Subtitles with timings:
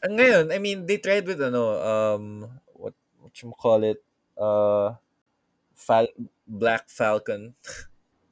[0.00, 4.00] And ngayon, I mean, they tried with ano, um, what what you call it,
[4.40, 4.96] uh,
[5.76, 6.16] Fal-
[6.48, 7.52] Black Falcon.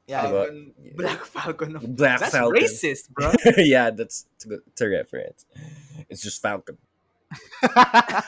[0.08, 0.24] Yeah.
[0.24, 0.72] Diba?
[0.96, 1.76] Black Falcon.
[1.76, 2.56] of- Black That's Falcon.
[2.56, 3.32] racist, bro.
[3.60, 5.44] yeah, that's it's a, it's a reference.
[6.08, 6.78] It's just Falcon.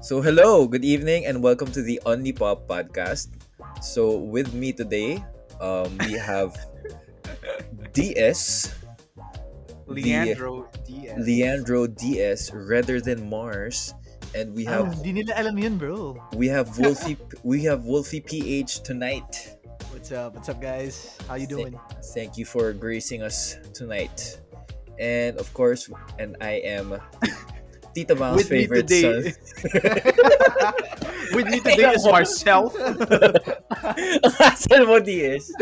[0.00, 3.28] So hello, good evening, and welcome to the Unlipop podcast.
[3.80, 5.22] So with me today,
[5.60, 6.54] um, we have
[7.92, 8.74] DS,
[9.86, 11.16] Leandro Diaz.
[11.26, 13.94] Leandro DS, rather Than Mars,
[14.34, 16.14] and we Oh, have di nila alam yun, bro.
[16.36, 19.56] we have Wolfie we have Wolfie PH tonight.
[19.90, 20.34] What's up?
[20.34, 21.18] What's up, guys?
[21.26, 21.74] How you doing?
[22.14, 24.38] Thank you for gracing us tonight.
[25.00, 25.88] And of course,
[26.20, 27.00] and I am
[28.00, 29.36] Tita Bang's With me favorite today- son.
[31.36, 32.72] With me today is myself.
[34.40, 35.52] Asan mo, DS?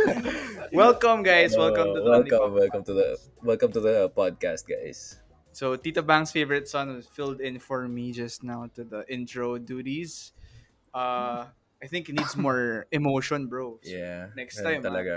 [0.70, 1.58] welcome, guys.
[1.58, 2.54] Welcome to the welcome, Pop.
[2.54, 3.06] welcome to the
[3.42, 5.18] welcome to the podcast, guys.
[5.50, 9.58] So Tita Bang's favorite son was filled in for me just now to the intro
[9.58, 10.30] duties.
[10.94, 11.50] Uh,
[11.82, 13.82] I think it needs more emotion, bro.
[13.82, 14.30] Yeah.
[14.38, 14.88] Next ganun time, ah.
[14.94, 15.14] talaga.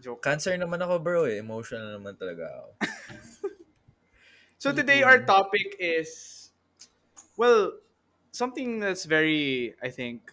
[0.00, 0.24] Joke.
[0.24, 1.28] Cancer naman ako, bro.
[1.28, 1.36] Eh.
[1.36, 2.68] Emotional naman talaga ako.
[4.56, 6.35] So today our topic is
[7.36, 7.72] well
[8.32, 10.32] something that's very I think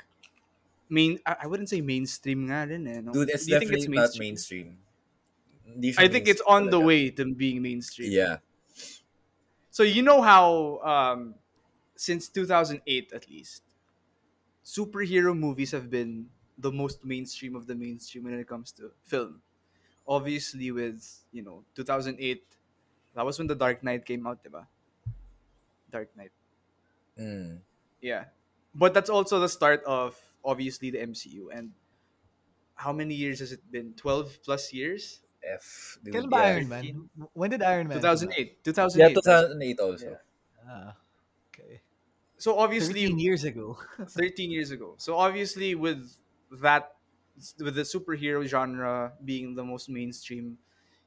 [0.90, 3.02] main I I wouldn't say mainstream nga rin eh.
[3.02, 3.12] No?
[3.12, 4.78] Dude, it's Do you think not mainstream.
[5.66, 8.12] Siya I think it's on mainstream the way to being mainstream.
[8.12, 8.38] Yeah.
[9.72, 11.36] So you know how um
[11.95, 13.64] since 2008 at least
[14.64, 19.42] superhero movies have been the most mainstream of the mainstream when it comes to film.
[20.08, 21.00] Obviously with,
[21.32, 22.44] you know, 2008
[23.16, 24.66] that was when The Dark Knight came out, diba?
[25.92, 26.32] Dark Knight.
[27.19, 27.59] Mm.
[28.02, 28.25] Yeah.
[28.75, 31.72] But that's also the start of obviously the MCU and
[32.75, 33.94] how many years has it been?
[33.95, 35.22] 12 plus years?
[35.44, 35.97] F.
[36.03, 36.44] Dude, Kailan ba yeah.
[36.44, 37.09] Iron Man?
[37.33, 37.97] When did Iron Man?
[37.97, 38.64] 2008.
[38.64, 38.97] 2008.
[38.97, 40.10] Yeah, 2008 also.
[40.10, 40.15] Yeah.
[40.67, 40.95] Ah,
[41.52, 41.82] okay.
[42.38, 43.77] So obviously 13 years ago.
[44.08, 44.95] 13 years ago.
[44.98, 46.15] So obviously with
[46.61, 46.95] that
[47.59, 50.58] with the superhero genre being the most mainstream,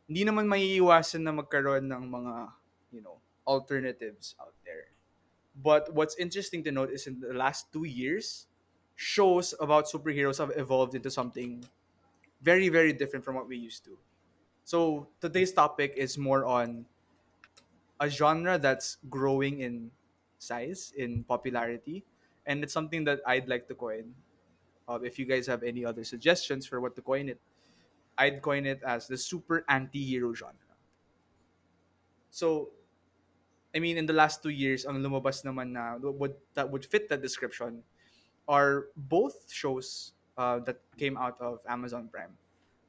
[0.08, 2.34] hindi naman maiiwasan na magkaroon ng mga,
[2.92, 4.95] you know, alternatives out there.
[5.56, 8.46] But what's interesting to note is in the last 2 years,
[8.94, 11.64] shows about superheroes have evolved into something
[12.42, 13.98] very very different from what we used to.
[14.64, 16.86] So today's topic is more on
[18.00, 19.90] a genre that's growing in
[20.38, 22.04] size, in popularity,
[22.44, 24.14] and it's something that I'd like to coin.
[24.88, 27.40] Uh, if you guys have any other suggestions for what to coin it,
[28.18, 30.76] I'd coin it as the super anti-hero genre.
[32.30, 32.70] So,
[33.76, 37.12] I mean, in the last two years, ang lumabas naman na would that would fit
[37.12, 37.84] that description
[38.48, 42.32] are both shows uh, that came out of Amazon Prime,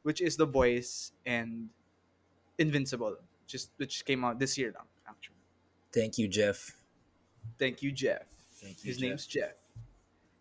[0.07, 1.67] which is The Boys and
[2.55, 3.19] Invincible,
[3.51, 5.43] just which came out this year now, actually.
[5.91, 6.71] Thank you, Jeff.
[7.59, 8.23] Thank you, Jeff.
[8.63, 9.03] Thank you, His Jeff.
[9.03, 9.57] name's Jeff.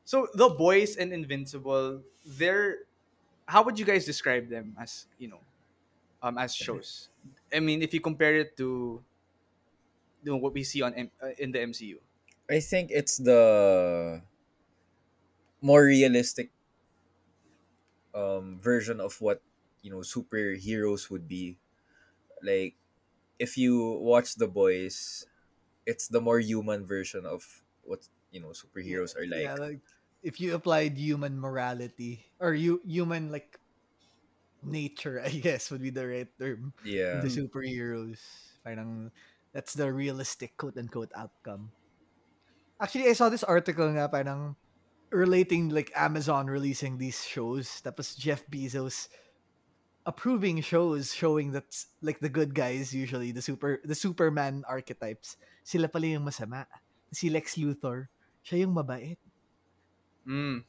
[0.07, 2.87] So the boys and Invincible, they're
[3.47, 5.43] how would you guys describe them as you know,
[6.23, 7.11] um, as shows?
[7.51, 9.03] I mean, if you compare it to,
[10.27, 12.03] you know, what we see on M- uh, in the MCU.
[12.51, 14.23] I think it's the
[15.61, 16.51] more realistic
[18.15, 19.43] um, version of what
[19.83, 21.59] you know superheroes would be.
[22.43, 22.77] Like
[23.39, 25.27] if you watch The Boys,
[25.87, 29.45] it's the more human version of what you know superheroes are like.
[29.45, 29.81] yeah, like
[30.23, 33.59] if you applied human morality or you human like
[34.63, 36.75] nature, I guess would be the right term.
[36.83, 37.23] Yeah.
[37.23, 38.21] The superheroes.
[38.65, 39.13] Parang
[39.56, 41.72] that's the realistic quote unquote outcome.
[42.77, 44.53] Actually, I saw this article nga parang
[45.09, 47.81] relating like Amazon releasing these shows.
[47.81, 49.09] Tapos Jeff Bezos
[50.05, 51.72] approving shows showing that
[52.05, 56.69] like the good guys usually the super the Superman archetypes sila pala yung masama.
[57.09, 58.12] Si Lex Luthor,
[58.45, 59.16] siya yung mabait.
[60.28, 60.69] Mm.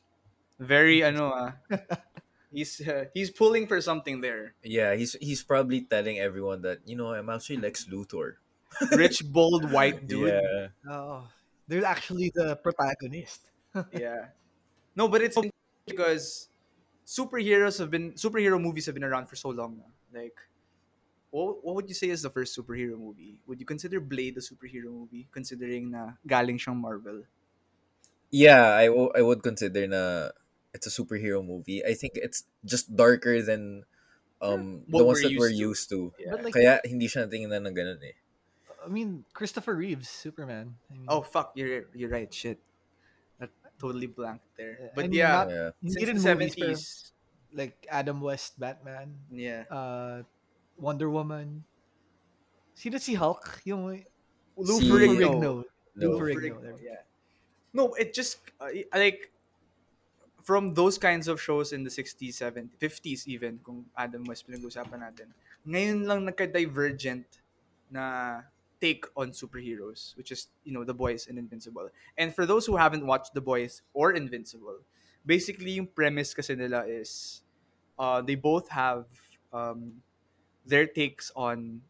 [0.64, 1.60] Very ano ah.
[2.56, 4.56] he's uh, he's pulling for something there.
[4.64, 8.40] Yeah, he's he's probably telling everyone that you know I'm actually Lex Luthor.
[8.92, 10.30] Rich, bold, white dude.
[10.30, 10.68] Yeah.
[10.90, 11.28] Oh,
[11.68, 13.42] they're actually the protagonist.
[13.92, 14.34] yeah.
[14.96, 15.38] No, but it's
[15.86, 16.50] because
[17.06, 19.92] superheroes have been superhero movies have been around for so long now.
[20.12, 20.36] Like,
[21.32, 23.40] what, what would you say is the first superhero movie?
[23.48, 27.24] Would you consider Blade a superhero movie, considering na galing siyang Marvel?
[28.32, 30.30] Yeah, I, w- I would consider na
[30.74, 31.84] it's a superhero movie.
[31.86, 33.84] I think it's just darker than
[34.42, 36.14] um What the ones we're that we're used used to.
[36.20, 36.32] Yeah.
[36.32, 38.18] But like, Kaya hindi siya natingnan ng ganun eh.
[38.88, 40.80] I mean, Christopher Reeves, Superman.
[40.88, 42.32] I mean, oh fuck, you're you're right.
[42.32, 42.56] Shit,
[43.38, 44.96] that totally blank there.
[44.96, 45.70] But I mean, yeah, not- Yeah.
[45.84, 46.82] since the seventies,
[47.52, 49.68] like Adam West Batman, Yeah.
[49.68, 50.24] uh,
[50.80, 51.68] Wonder Woman.
[52.78, 53.62] Sino si Hulk?
[53.68, 54.06] Yung
[54.56, 55.36] Lou Si- Ferrigno.
[55.36, 55.42] Ferrigno.
[55.42, 55.54] No.
[55.98, 56.62] Lou Ferrigno, Ferrigno.
[56.62, 56.80] there.
[56.80, 57.02] Yeah.
[57.74, 59.34] No, it just uh, like
[60.48, 65.04] from those kinds of shows in the 60s, 70s, 50s even, kung Adam West pinag-usapan
[65.04, 65.28] natin,
[65.68, 67.28] ngayon lang nagka-divergent
[67.92, 68.40] na
[68.82, 71.90] take on superheroes, which is, you know, The Boys and Invincible.
[72.18, 74.80] And for those who haven't watched The Boys or Invincible,
[75.26, 77.42] basically yung premise kasi nila is
[78.00, 79.06] uh, they both have
[79.54, 80.02] um,
[80.66, 81.82] their takes on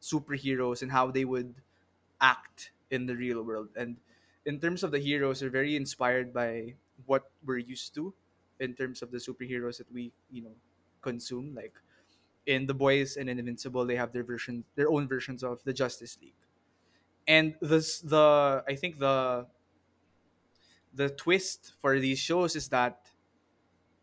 [0.00, 1.54] superheroes and how they would
[2.20, 3.68] act in the real world.
[3.76, 3.96] And
[4.44, 6.74] in terms of the heroes, they're very inspired by
[7.06, 8.14] what we're used to
[8.60, 10.54] in terms of the superheroes that we, you know,
[11.00, 11.54] consume.
[11.54, 11.74] Like
[12.46, 15.72] in The Boys and in Invincible, they have their version, their own versions of the
[15.72, 16.34] Justice League.
[17.26, 19.46] And this, the I think the
[20.94, 23.10] the twist for these shows is that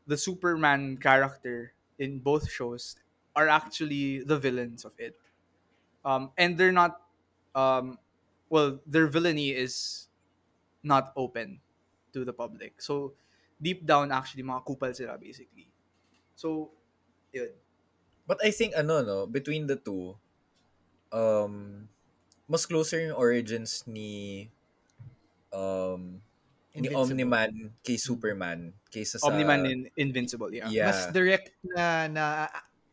[0.08, 2.96] the Superman character in both shows
[3.36, 5.20] are actually the villains of it.
[6.04, 7.02] Um, and they're not
[7.56, 8.00] um,
[8.50, 10.08] well, their villainy is
[10.84, 11.60] not open
[12.14, 12.82] to the public.
[12.82, 13.14] So
[13.62, 15.68] deep down actually mga kupal sila basically.
[16.36, 16.72] So
[17.34, 17.50] yun.
[18.30, 20.14] But I think ano no, between the two,
[21.10, 21.90] um,
[22.46, 24.46] mas closer yung origins ni
[25.50, 26.22] um
[26.78, 27.10] ni Invincible.
[27.10, 30.70] Omni-Man kay Superman kaysa sa Omni-Man in Invincible, yeah.
[30.70, 30.94] Yeah.
[30.94, 32.46] Mas direct na, na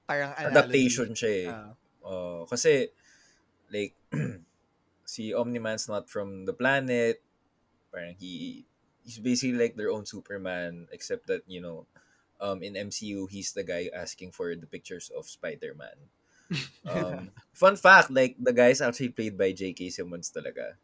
[0.09, 0.57] parang analogy.
[0.57, 1.49] adaptation siya eh.
[1.53, 1.73] Ah.
[2.01, 2.89] Oh, kasi
[3.69, 3.93] like
[5.05, 7.21] si Omni-Man's not from the planet.
[7.93, 8.65] Parang he
[9.05, 11.85] he's basically like their own Superman except that, you know,
[12.41, 15.97] um in MCU he's the guy asking for the pictures of Spider-Man.
[16.87, 19.91] Um, fun fact, like the guy is actually played by J.K.
[19.91, 20.79] Simmons talaga.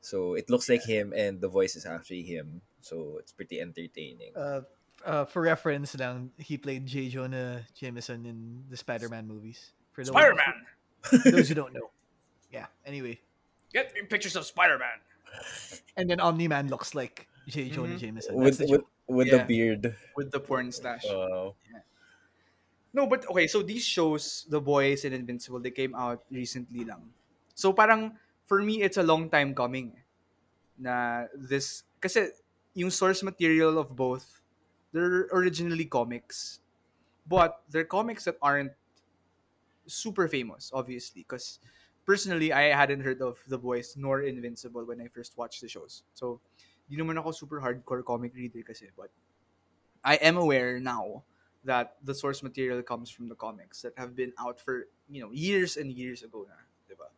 [0.00, 2.62] So it looks like him and the voice is actually him.
[2.80, 4.30] So it's pretty entertaining.
[4.38, 4.62] Uh,
[5.04, 7.08] uh, for reference lang, he played J.
[7.08, 9.74] Jonah Jameson in the Spider-Man movies.
[9.90, 10.54] For the Spider-Man!
[11.02, 11.90] for those who don't know.
[12.52, 12.66] Yeah.
[12.86, 13.18] Anyway,
[13.72, 15.02] Get me pictures of Spider-Man!
[15.96, 17.70] and then Omni Man looks like J.
[17.70, 17.98] Jonah Mhm.
[17.98, 18.38] Jameson.
[18.38, 19.38] That's with the with, with Yeah.
[19.38, 19.96] the beard.
[20.16, 21.04] With the porn stash.
[21.06, 21.52] Uh,
[22.92, 27.08] No, but okay, so these shows, The Boys and Invincible, they came out recently lang.
[27.56, 29.96] So parang, for me, it's a long time coming.
[30.76, 32.28] Na this, kasi
[32.76, 34.44] yung source material of both,
[34.92, 36.60] they're originally comics.
[37.24, 38.76] But they're comics that aren't
[39.88, 41.24] super famous, obviously.
[41.24, 41.60] Because
[42.04, 46.04] personally, I hadn't heard of The Boys nor Invincible when I first watched the shows.
[46.12, 46.44] So,
[46.88, 48.90] di naman ako super hardcore comic reader kasi.
[48.94, 49.10] But
[50.04, 51.22] I am aware now
[51.62, 55.30] that the source material comes from the comics that have been out for, you know,
[55.30, 56.58] years and years ago na,
[56.90, 57.08] 'di ba?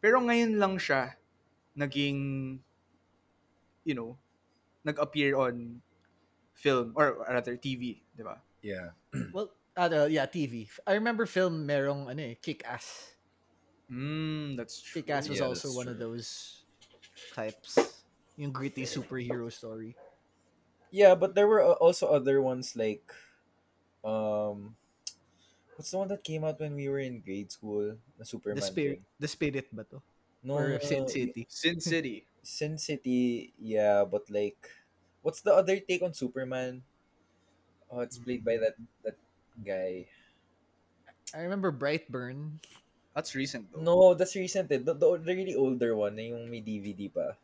[0.00, 1.16] Pero ngayon lang siya
[1.76, 2.60] naging
[3.84, 4.16] you know,
[4.84, 5.82] nag-appear on
[6.54, 8.40] film or rather TV, 'di ba?
[8.62, 8.94] yeah.
[9.34, 10.68] Well, uh, yeah, TV.
[10.86, 13.16] I remember film merong ano eh, Kick-Ass.
[13.90, 15.02] Mm, that's true.
[15.02, 16.28] Kick-Ass was Yeah, also that's one of those
[17.34, 17.91] types.
[18.42, 19.94] Yung gritty superhero story.
[20.90, 23.06] Yeah, but there were uh, also other ones like
[24.02, 24.74] um
[25.78, 27.94] what's the one that came out when we were in grade school?
[28.18, 28.58] The Superman.
[28.58, 29.22] The spirit, thing?
[29.22, 30.02] the spirit ba to?
[30.42, 31.46] No, Or Sin City.
[31.46, 32.26] Sin City.
[32.42, 34.58] Sin City, yeah, but like
[35.22, 36.82] what's the other take on Superman?
[37.86, 38.74] Oh, it's played by that
[39.06, 39.14] that
[39.62, 40.10] guy.
[41.30, 42.58] I remember Brightburn.
[43.14, 43.86] That's recent though.
[43.86, 44.66] No, that's recent.
[44.72, 44.82] Eh.
[44.82, 47.38] The, the, the really older one, na yung may DVD pa.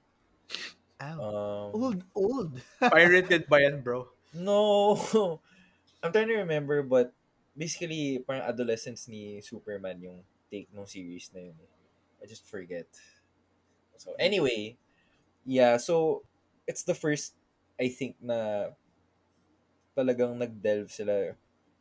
[1.00, 1.18] Ow.
[1.22, 2.50] Um, old, old.
[2.82, 4.10] Pirated ba yan, bro?
[4.34, 4.98] No.
[6.02, 7.14] I'm trying to remember, but
[7.56, 10.18] basically, parang adolescence ni Superman yung
[10.50, 11.56] take ng series na yun.
[11.58, 11.72] eh.
[12.22, 12.86] I just forget.
[13.98, 14.76] So, anyway,
[15.46, 16.24] yeah, so,
[16.66, 17.34] it's the first,
[17.80, 18.70] I think, na
[19.96, 21.34] talagang nag-delve sila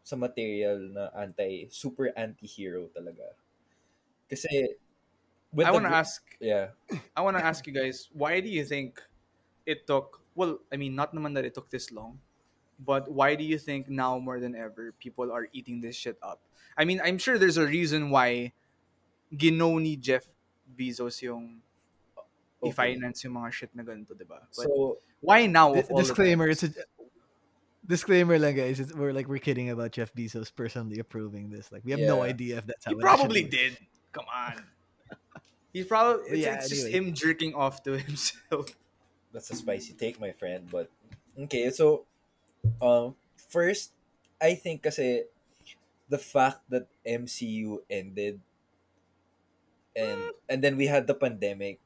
[0.04, 3.36] sa material na anti, super anti-hero talaga.
[4.32, 4.78] Kasi,
[5.54, 6.76] with I want to ask Yeah.
[7.16, 9.02] I want to ask you guys, why do you think
[9.66, 10.22] it took?
[10.36, 12.20] Well, I mean, not naman that it took this long,
[12.78, 16.40] but why do you think now more than ever people are eating this shit up?
[16.78, 18.54] I mean, I'm sure there's a reason why
[19.34, 20.30] ginaw ni Jeff
[20.70, 21.60] Bezos yung
[22.16, 22.22] uh,
[22.62, 22.70] Okay.
[22.74, 24.46] i-finance yung mga shit na ganito, di ba?
[24.50, 25.74] So, why now?
[25.74, 26.74] Di- Of all the disclaimer, it's a
[27.86, 28.80] disclaimer lang guys.
[28.80, 31.72] It's, we're like we're kidding about Jeff Bezos personally approving this.
[31.72, 33.78] Like we have no idea if that's how He it probably did.
[34.12, 34.64] Come on.
[35.74, 36.92] He's probably it's, Yeah, it's just anyway.
[36.92, 38.76] him jerking off to himself.
[39.34, 40.68] that's a spicy take, my friend.
[40.72, 40.90] But
[41.38, 42.06] okay, so
[42.82, 43.94] um, first,
[44.42, 45.26] I think kasi
[46.10, 48.42] the fact that MCU ended,
[49.96, 51.80] and and then we had the pandemic,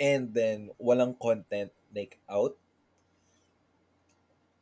[0.00, 2.56] and then walang content like out.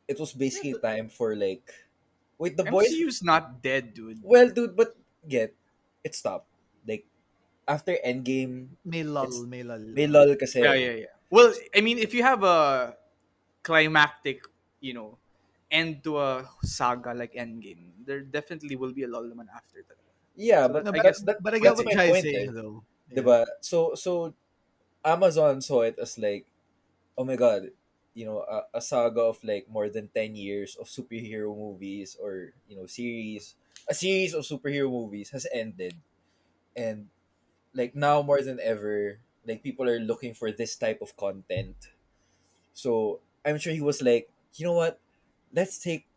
[0.07, 1.69] it was basically time for like
[2.37, 4.19] wait the boys MCU's not dead, dude.
[4.23, 4.95] well dude but
[5.27, 5.53] get
[6.03, 6.48] it stopped
[7.69, 9.85] after Endgame May lull, It's- may lull.
[9.95, 11.15] may lull kasi Yeah, yeah, yeah.
[11.29, 12.97] Well, I mean, if you have a
[13.63, 14.43] climactic,
[14.81, 15.19] you know,
[15.71, 19.99] end to a saga like Endgame, there definitely will be a lull naman after that.
[20.35, 22.21] yeah So, but No, I guess that, but I get that's what my Jai's point
[22.21, 22.51] saying eh.
[22.53, 22.85] though.
[23.09, 23.21] Yeah.
[23.21, 23.45] Diba?
[23.61, 24.35] So so
[25.05, 26.47] Amazon saw it as like,
[27.17, 27.71] oh my god,
[28.15, 32.53] you know, a, a saga of like more than ten years of superhero movies or
[32.69, 33.55] you know series,
[33.89, 35.95] a series of superhero movies has ended,
[36.75, 37.09] and
[37.73, 41.89] like now more than ever, like people are looking for this type of content.
[42.73, 44.99] So I'm sure he was like, you know what,
[45.53, 46.07] let's take,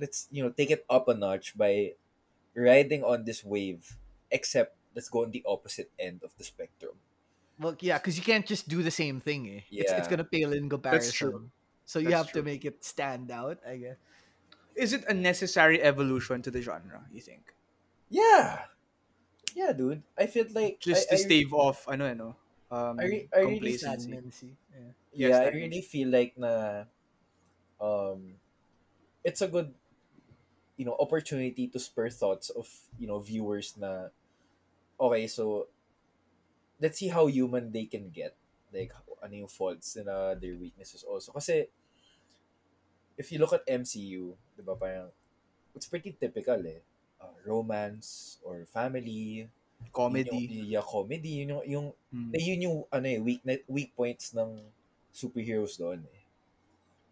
[0.00, 1.92] let's you know take it up a notch by
[2.54, 3.96] riding on this wave.
[4.30, 6.94] Except let's go on the opposite end of the spectrum.
[7.58, 9.48] Well, yeah, because you can't just do the same thing.
[9.48, 9.60] Eh.
[9.70, 11.06] It's, it's gonna pale in comparison.
[11.06, 11.50] That's true.
[11.84, 12.42] So you That's have true.
[12.42, 13.96] to make it stand out, I guess.
[14.74, 17.04] Is it a necessary evolution to the genre?
[17.12, 17.54] You think?
[18.10, 18.62] Yeah.
[19.54, 20.02] Yeah, dude.
[20.18, 22.28] I feel like Just I, to I- stave off, ano, ano,
[22.70, 23.78] um, I re- I really.
[23.78, 24.50] Stagnancy.
[25.14, 25.28] Yeah.
[25.30, 26.84] yeah, I really feel like na
[27.78, 28.34] um
[29.22, 29.70] it's a good
[30.76, 32.66] you know opportunity to spur thoughts of
[32.98, 34.10] you know viewers na
[34.98, 35.66] okay so
[36.82, 38.34] let's see how human they can get
[38.74, 38.90] like
[39.22, 41.70] ano yung faults na their weaknesses also kasi
[43.14, 45.14] if you look at MCU di ba parang
[45.78, 46.82] it's pretty typical eh
[47.24, 49.48] uh, romance or family
[49.92, 50.28] comedy.
[50.44, 52.30] yun yung, yeah, comedy yun yung, yung Mm.
[52.36, 54.62] eh, yun yung ano eh, weak, weak points ng
[55.10, 56.22] superheroes doon eh.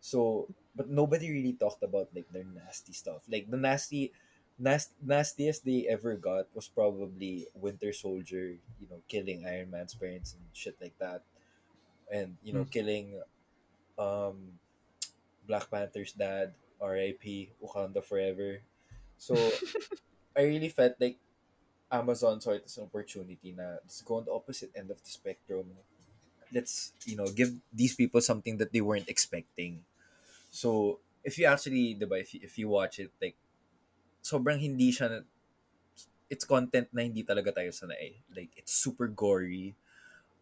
[0.02, 3.22] So, but nobody really talked about like their nasty stuff.
[3.30, 4.12] Like the nasty,
[4.58, 10.34] nast, nastiest they ever got was probably Winter Soldier, you know, killing Iron Man's parents
[10.34, 11.22] and shit like that.
[12.10, 12.70] And, you know, Hmm.
[12.70, 13.06] killing
[13.98, 14.58] um
[15.46, 17.50] Black Panther's dad, R.I.P.
[17.62, 18.62] Wakanda Forever.
[19.22, 19.36] So,
[20.36, 21.18] I really felt like
[21.92, 25.10] Amazon saw it as an opportunity na let's go on the opposite end of the
[25.10, 25.66] spectrum.
[26.52, 29.84] Let's, you know, give these people something that they weren't expecting.
[30.50, 33.36] So, if you actually, diba, if you, if you watch it, like,
[34.22, 35.28] sobrang hindi siya, na-
[36.30, 38.16] it's content na hindi talaga tayo sanay.
[38.32, 39.74] Like, it's super gory.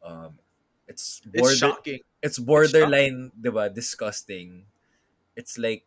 [0.03, 0.39] Um,
[0.89, 2.01] it's It's border, shocking.
[2.23, 4.67] it's borderline, diba, disgusting.
[5.37, 5.85] It's like,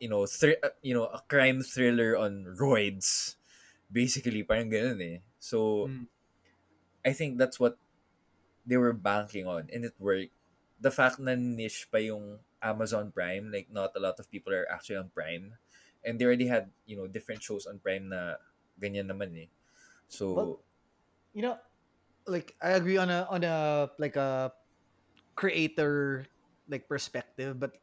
[0.00, 3.36] you know, thr- uh, you know, a crime thriller on roids.
[3.92, 5.18] Basically, parang ganun eh.
[5.38, 6.06] So, Mm.
[7.04, 7.78] I think that's what
[8.66, 10.32] they were banking on and it worked.
[10.80, 14.68] The fact na niche pa yung Amazon Prime, like not a lot of people are
[14.70, 15.56] actually on Prime.
[16.04, 18.36] And they already had, you know, different shows on Prime na
[18.80, 19.50] ganyan naman eh.
[20.08, 20.52] So, Well,
[21.34, 21.58] you know,
[22.26, 24.52] like I agree on a on a like a
[25.36, 26.26] creator
[26.68, 27.78] like perspective, but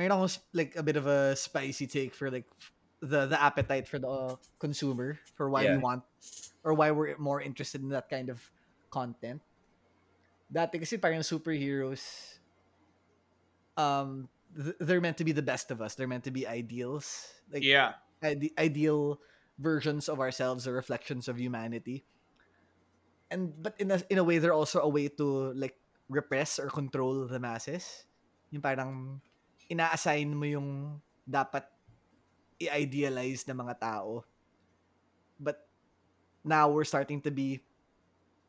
[0.00, 2.48] mayroon akong like a bit of a spicy take for like
[3.04, 6.00] the the appetite for the consumer for why we want
[6.64, 8.40] or why we're more interested in that kind of
[8.88, 9.44] content.
[10.48, 12.00] Dati kasi parang superheroes
[13.76, 15.94] um th- they're meant to be the best of us.
[15.94, 17.28] They're meant to be ideals.
[17.52, 18.00] Like Yeah.
[18.24, 19.20] ide- ideal
[19.60, 22.08] versions of ourselves or reflections of humanity
[23.30, 25.78] and but in a, in a way they're also a way to like
[26.08, 28.04] repress or control the masses
[28.50, 29.22] yung parang
[29.70, 30.68] ina-assign mo yung
[31.24, 31.64] dapat
[32.60, 34.24] i-idealize ng mga tao
[35.38, 35.68] but
[36.44, 37.60] now we're starting to be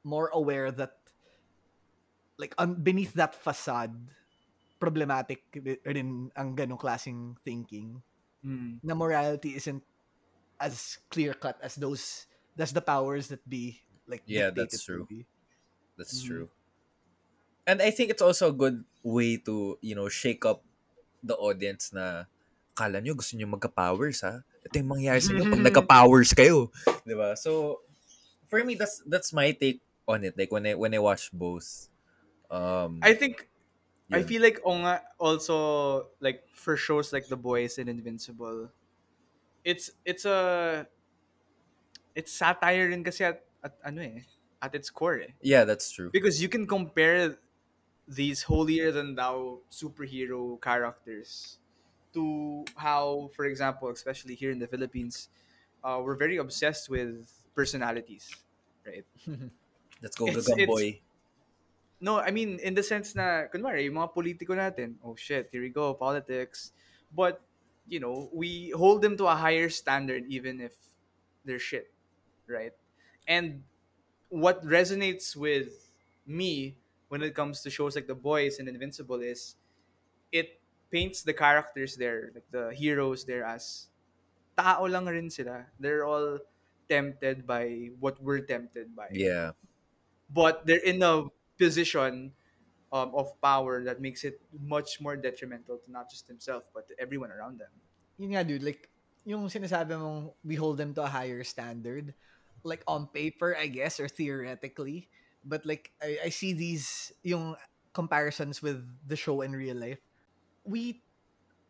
[0.03, 0.97] more aware that
[2.37, 4.11] like un- beneath that facade
[4.81, 5.45] problematic
[5.85, 8.01] rin ang ganong klaseng thinking
[8.41, 8.81] Mm.
[8.81, 9.85] na morality isn't
[10.61, 12.25] as clear cut as those
[12.57, 15.07] that's the powers that be like Yeah, that's true.
[15.97, 16.27] That's Mm.
[16.27, 16.49] true.
[17.67, 20.63] And I think it's also a good way to, you know, shake up
[21.23, 22.25] the audience na
[22.73, 24.41] kala nyo gusto nyo magka-powers ha?
[24.65, 26.73] Ito yung mangyayari sa inyo pag nagka-powers kayo.
[27.07, 27.37] Di ba?
[27.37, 27.81] So,
[28.49, 30.37] for me, that's that's my take on it.
[30.37, 31.89] Like, when I, when I watch both.
[32.51, 33.47] Um, I think
[34.11, 34.27] I yun.
[34.27, 35.55] feel like o nga, also
[36.19, 38.67] like for shows like The Boys and Invincible,
[39.63, 40.83] it's it's a
[42.11, 44.27] it's satire rin kasi at, at ano eh
[44.61, 45.31] at its core eh.
[45.41, 46.11] yeah, that's true.
[46.11, 47.39] Because you can compare
[48.07, 51.57] these holier than thou superhero characters
[52.13, 55.29] to how, for example, especially here in the Philippines,
[55.83, 58.29] uh, we're very obsessed with personalities,
[58.85, 59.05] right?
[60.01, 60.99] Let's go, It's- Gagam.
[62.01, 65.61] No, I mean in the sense na kunwari yung mga politiko natin, oh shit, here
[65.61, 66.73] we go, politics.
[67.13, 67.41] But
[67.87, 70.73] you know, we hold them to a higher standard even if
[71.45, 71.93] they're shit,
[72.49, 72.73] right?
[73.27, 73.63] And
[74.29, 75.93] what resonates with
[76.25, 76.77] me
[77.11, 79.59] when it comes to shows like The Boys and Invincible is
[80.31, 83.91] it paints the characters there, like the heroes there as
[84.55, 85.67] tao lang rin sila.
[85.75, 86.39] They're all
[86.87, 89.11] tempted by what we're tempted by.
[89.11, 89.51] Yeah.
[90.31, 91.27] But they're in a
[91.59, 92.31] position
[92.95, 96.95] um, of power that makes it much more detrimental to not just himself but to
[96.95, 97.75] everyone around them.
[98.23, 98.63] Yun nga, dude.
[98.63, 98.87] Like,
[99.27, 102.15] yung sinasabi mong we hold them to a higher standard.
[102.63, 105.11] Like, on paper, I guess, or theoretically.
[105.43, 107.55] But, like, I, I see these, yung
[107.93, 109.99] comparisons with the show in real life.
[110.63, 111.03] We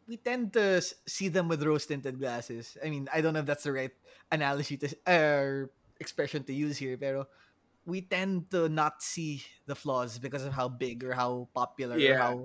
[0.07, 2.77] we tend to see them with rose tinted glasses.
[2.83, 3.91] I mean, I don't know if that's the right
[4.31, 5.67] analogy to uh,
[5.99, 7.27] expression to use here, pero
[7.85, 12.17] we tend to not see the flaws because of how big or how popular or
[12.17, 12.35] how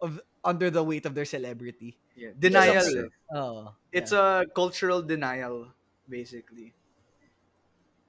[0.00, 1.98] of under the weight of their celebrity.
[2.14, 2.30] Yeah.
[2.38, 3.10] Denial.
[3.34, 5.72] Oh, It's a cultural denial,
[6.08, 6.74] basically.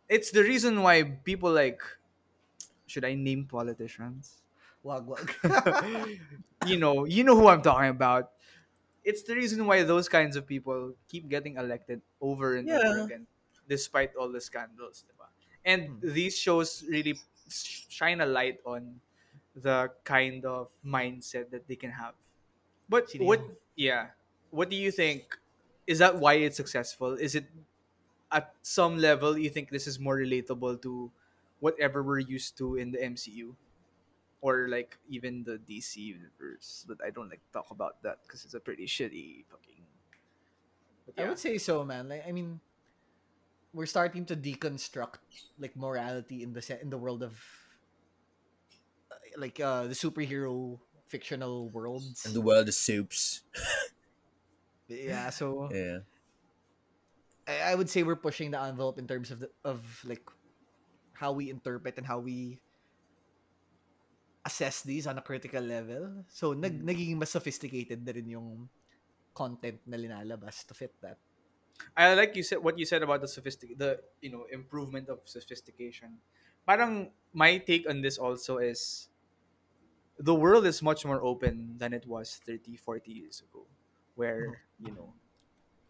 [0.10, 1.82] It's the reason why people like
[2.88, 4.44] should I name politicians?
[4.84, 5.28] wag wag.
[6.64, 8.32] you know, you know who I'm talking about.
[9.04, 13.28] It's the reason why those kinds of people keep getting elected over and over again,
[13.68, 15.06] despite all the scandals.
[15.08, 15.28] Diba?
[15.66, 16.00] And Hmm.
[16.02, 17.16] these shows really
[17.50, 19.00] shine a light on
[19.56, 22.16] the kind of mindset that they can have.
[22.90, 23.42] But Sino what,
[23.76, 24.12] yeah,
[24.52, 25.38] what do you think?
[25.88, 27.14] Is that why it's successful?
[27.16, 27.46] Is it
[28.32, 31.12] at some level you think this is more relatable to
[31.60, 33.56] whatever we're used to in the MCU?
[34.42, 36.86] or like even the DC universe.
[36.88, 39.84] But I don't like talk about that because it's a pretty shitty fucking.
[41.06, 42.10] But I would say so, man.
[42.10, 42.60] Like, I mean,
[43.74, 45.20] we're starting to deconstruct
[45.60, 47.40] like morality in the set in the world of
[49.12, 52.26] uh, like uh the superhero fictional worlds.
[52.26, 53.42] And the world of soups.
[54.88, 56.00] yeah, so Yeah.
[57.48, 60.28] I, I would say we're pushing the envelope in terms of the, of like
[61.18, 62.62] how we interpret and how we
[64.46, 66.24] assess these on a critical level.
[66.32, 66.86] So nag Mm.
[66.86, 68.70] nagiging mas sophisticated na rin yung
[69.34, 71.20] content na linalabas to fit that.
[71.98, 75.22] I like you said what you said about the sophistic the you know improvement of
[75.28, 76.22] sophistication.
[76.66, 79.10] Parang my take on this also is
[80.18, 83.66] the world is much more open than it was 30 40 years ago
[84.16, 85.14] where you know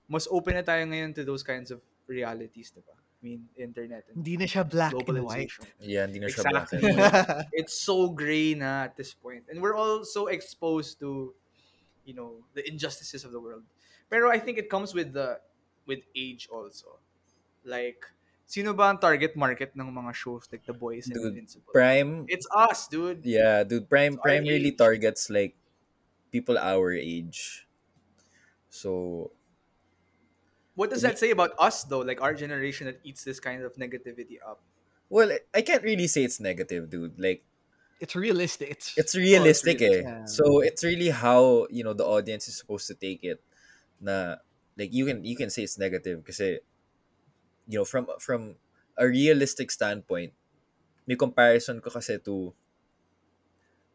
[0.08, 2.96] mas open na tayo ngayon to those kinds of realities diba?
[3.18, 5.50] I mean internet and Hindi na siya black and white.
[5.50, 5.66] globalization.
[5.82, 7.50] Yeah, hindi na siya black and white.
[7.60, 9.50] it's so gray na at this point.
[9.50, 11.34] And we're all so exposed to,
[12.06, 13.66] you know, the injustices of the world.
[14.08, 15.42] Pero I think it comes with the
[15.90, 17.02] with age also.
[17.66, 18.06] Like,
[18.46, 21.74] sino ba ang target market ng mga shows like The Boys and Dude, Invincible?
[21.74, 23.26] Prime, It's us, dude.
[23.26, 24.80] yeah, dude, Prime It's Prime really age.
[24.80, 25.58] targets like
[26.32, 27.66] people our age.
[28.70, 29.32] So
[30.78, 32.06] What does that say about us though?
[32.06, 34.62] Like our generation that eats this kind of negativity up.
[35.10, 37.18] well, I can't really say it's negative, dude.
[37.20, 37.44] Like
[38.00, 38.70] it's realistic.
[38.72, 40.06] It's it's realistic realistic.
[40.06, 40.10] eh.
[40.10, 40.26] Yeah.
[40.26, 43.42] So it's really how, you know, the audience is supposed to take it.
[44.00, 44.38] Na
[44.78, 46.60] like you can you can say it's negative kasi
[47.68, 48.56] you know, from from
[48.98, 50.34] a realistic standpoint,
[51.08, 52.54] may comparison ko kasi to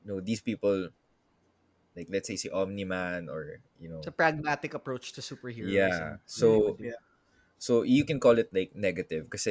[0.03, 0.89] you know, these people
[1.97, 5.71] like let's say si Omni-Man or you know it's a pragmatic approach to superheroes.
[5.73, 6.17] Yeah.
[6.17, 6.85] and So really would do.
[6.95, 7.01] Yeah.
[7.59, 9.47] so you can call it like negative because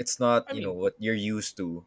[0.00, 1.84] it's not, I you know, what you're used to.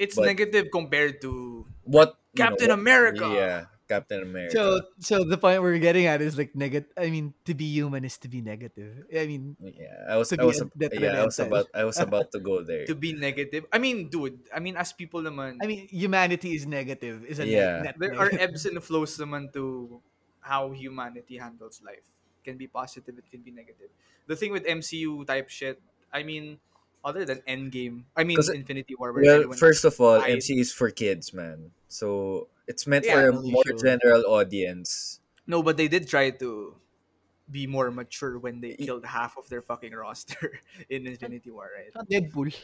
[0.00, 3.26] It's negative compared to What you know, Captain what- America.
[3.28, 3.58] Yeah,
[3.90, 4.54] Captain America.
[4.54, 4.62] So
[5.02, 6.86] so the point we're getting at is like negative.
[6.94, 9.10] I mean, to be human is to be negative.
[9.10, 12.30] I mean, Yeah, I was I was a- yeah, I was about I was about
[12.32, 12.86] to go there.
[12.86, 13.66] to be negative.
[13.74, 17.26] I mean, dude, I mean as people naman, I mean, humanity is negative.
[17.26, 17.90] Is a Yeah.
[17.90, 19.98] net, there are ebbs and flows naman to
[20.38, 22.06] how humanity handles life.
[22.40, 23.90] It can be positive, it can be negative.
[24.30, 25.82] The thing with MCU type shit,
[26.14, 26.62] I mean,
[27.04, 29.12] other than Endgame, I mean, Infinity War.
[29.12, 31.72] Where Well, first of all, I- MC is for kids, man.
[31.88, 33.82] So it's meant Yeah, for a more show.
[33.82, 35.18] general audience.
[35.50, 36.78] no, but they did try to
[37.50, 41.90] be more mature when they killed half of their fucking roster in Infinity War, right?
[41.90, 42.54] Not Deadpool.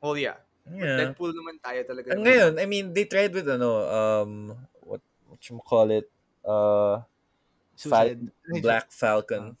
[0.00, 0.40] Well, yeah.
[0.64, 1.12] Yeah.
[1.12, 2.16] Deadpool naman tayo talaga.
[2.16, 4.30] And ngayon, I mean, they tried with ano, um,
[4.80, 6.08] what what you call it,
[6.48, 7.04] uh,
[7.76, 8.16] Fal-
[8.64, 9.60] Black Falcon.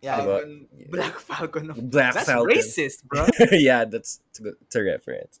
[0.00, 0.20] Yeah.
[0.20, 0.26] Diba?
[0.38, 1.66] Falcon, Black Falcon.
[1.90, 2.54] Black That's Falcon.
[2.56, 3.26] racist, bro.
[3.52, 5.40] yeah, that's it's a, good, it's a reference.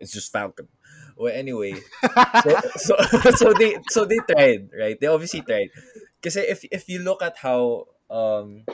[0.00, 0.66] It's just Falcon.
[1.16, 1.74] Well, anyway,
[2.42, 2.94] so, so
[3.38, 4.98] so they so they tried, right?
[4.98, 5.70] They obviously tried.
[6.20, 8.64] Because if if you look at how um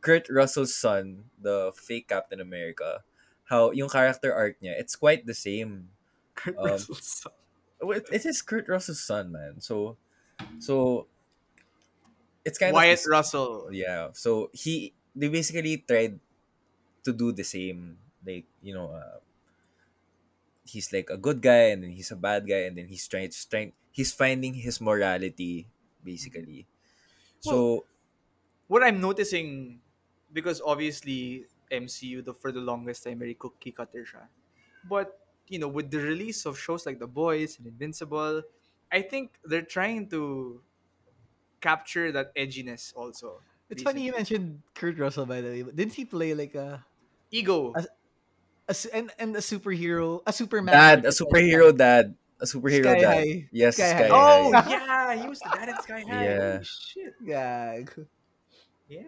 [0.00, 3.04] Kurt Russell's son, the fake Captain America,
[3.44, 5.90] how yung character arc niya, it's quite the same.
[6.34, 7.32] Kurt Um, Russell's son.
[7.84, 9.60] It, it is Kurt Russell's son, man.
[9.60, 9.96] So
[10.58, 11.06] so
[12.44, 13.68] it's kind Wyatt of Russell.
[13.72, 14.08] yeah.
[14.12, 16.18] So he they basically tried
[17.04, 19.20] to do the same, like you know, uh,
[20.64, 23.28] he's like a good guy and then he's a bad guy and then he's trying
[23.28, 25.68] to trying he's finding his morality
[26.02, 26.66] basically.
[27.40, 27.84] So
[28.68, 29.80] what I'm noticing,
[30.32, 34.28] because obviously MCU the, for the longest time very cookie cutter siya.
[34.88, 38.42] But you know, with the release of shows like The Boys and Invincible,
[38.90, 40.62] I think they're trying to
[41.60, 43.40] capture that edginess also.
[43.70, 45.62] It's funny you mentioned Kurt Russell by the way.
[45.62, 46.84] Didn't he play like a,
[47.30, 47.72] ego.
[47.74, 47.84] a,
[48.68, 50.72] a s- and, and a superhero, a Superman?
[50.74, 53.14] dad, a superhero dad, a superhero Sky dad.
[53.24, 53.48] High.
[53.52, 54.14] Yes, Sky Sky, High.
[54.14, 56.24] Oh yeah, he was the dad in Sky High.
[56.24, 56.52] Yeah.
[56.52, 57.14] Holy shit.
[57.26, 58.06] Gag.
[58.88, 59.02] Yeah.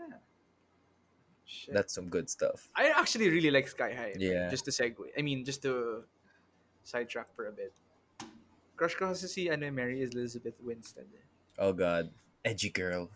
[1.47, 1.75] Shit.
[1.75, 2.69] That's some good stuff.
[2.75, 4.15] I actually really like Sky High.
[4.19, 4.49] Yeah.
[4.51, 5.15] Just to segue.
[5.17, 6.03] I mean, just to
[6.83, 7.73] sidetrack for a bit.
[8.77, 11.07] Crush ko kasi si ano, Mary is Elizabeth Winstead.
[11.09, 11.25] eh.
[11.59, 12.11] Oh god,
[12.45, 13.09] edgy girl,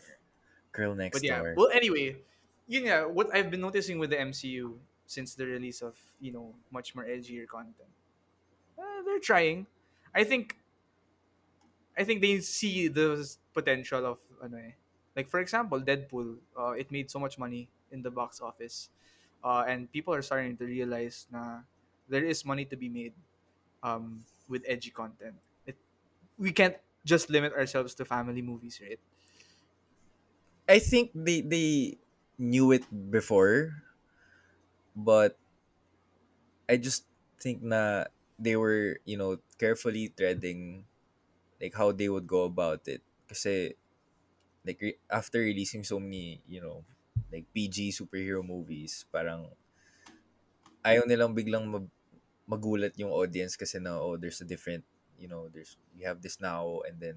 [0.72, 1.52] girl next But yeah, door.
[1.54, 2.16] well, anyway,
[2.64, 6.54] yun nga, what I've been noticing with the MCU since the release of, you know,
[6.70, 7.90] much more edgier content.
[8.78, 9.66] Uh, they're trying.
[10.14, 10.58] I think
[11.96, 13.18] I think they see the
[13.52, 14.72] potential of ano eh.
[15.16, 18.90] Like for example, Deadpool, uh, it made so much money in the box office.
[19.42, 21.62] Uh, and people are starting to realize na
[22.08, 23.14] there is money to be made
[23.82, 25.36] um, with edgy content.
[25.66, 25.76] It,
[26.38, 29.00] we can't just limit ourselves to family movies, right?
[30.68, 31.98] I think they they
[32.38, 33.82] knew it before,
[34.96, 35.38] but
[36.68, 37.06] I just
[37.40, 38.06] think na
[38.38, 40.86] they were you know carefully treading
[41.60, 43.02] like how they would go about it.
[43.28, 43.76] Kasi
[44.66, 46.84] like re- after releasing so many you know
[47.32, 49.52] like PG superhero movies, parang
[50.84, 51.92] ayaw nilang biglang mag-
[52.52, 54.84] magulat yung audience kasi na oh there's a different
[55.20, 57.16] you know there's you have this now and then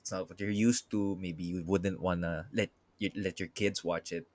[0.00, 2.70] it's not what you're used to maybe you wouldn't wanna let
[3.02, 4.26] you let your kids watch it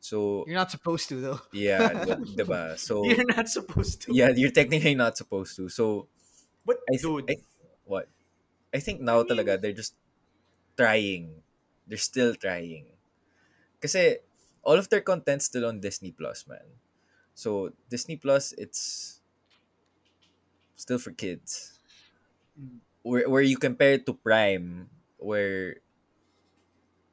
[0.00, 1.40] so You're not supposed to though.
[1.52, 2.78] yeah di- diba?
[2.78, 4.14] So You're not supposed to.
[4.14, 5.68] yeah you're technically not supposed to.
[5.68, 6.08] So
[6.66, 7.36] But I, th- dude, I
[7.86, 8.10] what?
[8.74, 9.94] I think now talaga they're just
[10.74, 11.42] trying.
[11.86, 12.90] They're still trying.
[13.78, 14.18] Kasi
[14.66, 16.66] all of their content's still on Disney Plus man.
[17.38, 19.20] So Disney Plus it's
[20.74, 21.78] still for kids.
[22.58, 22.80] Mm.
[23.06, 24.90] where where you compare it to Prime
[25.22, 25.78] where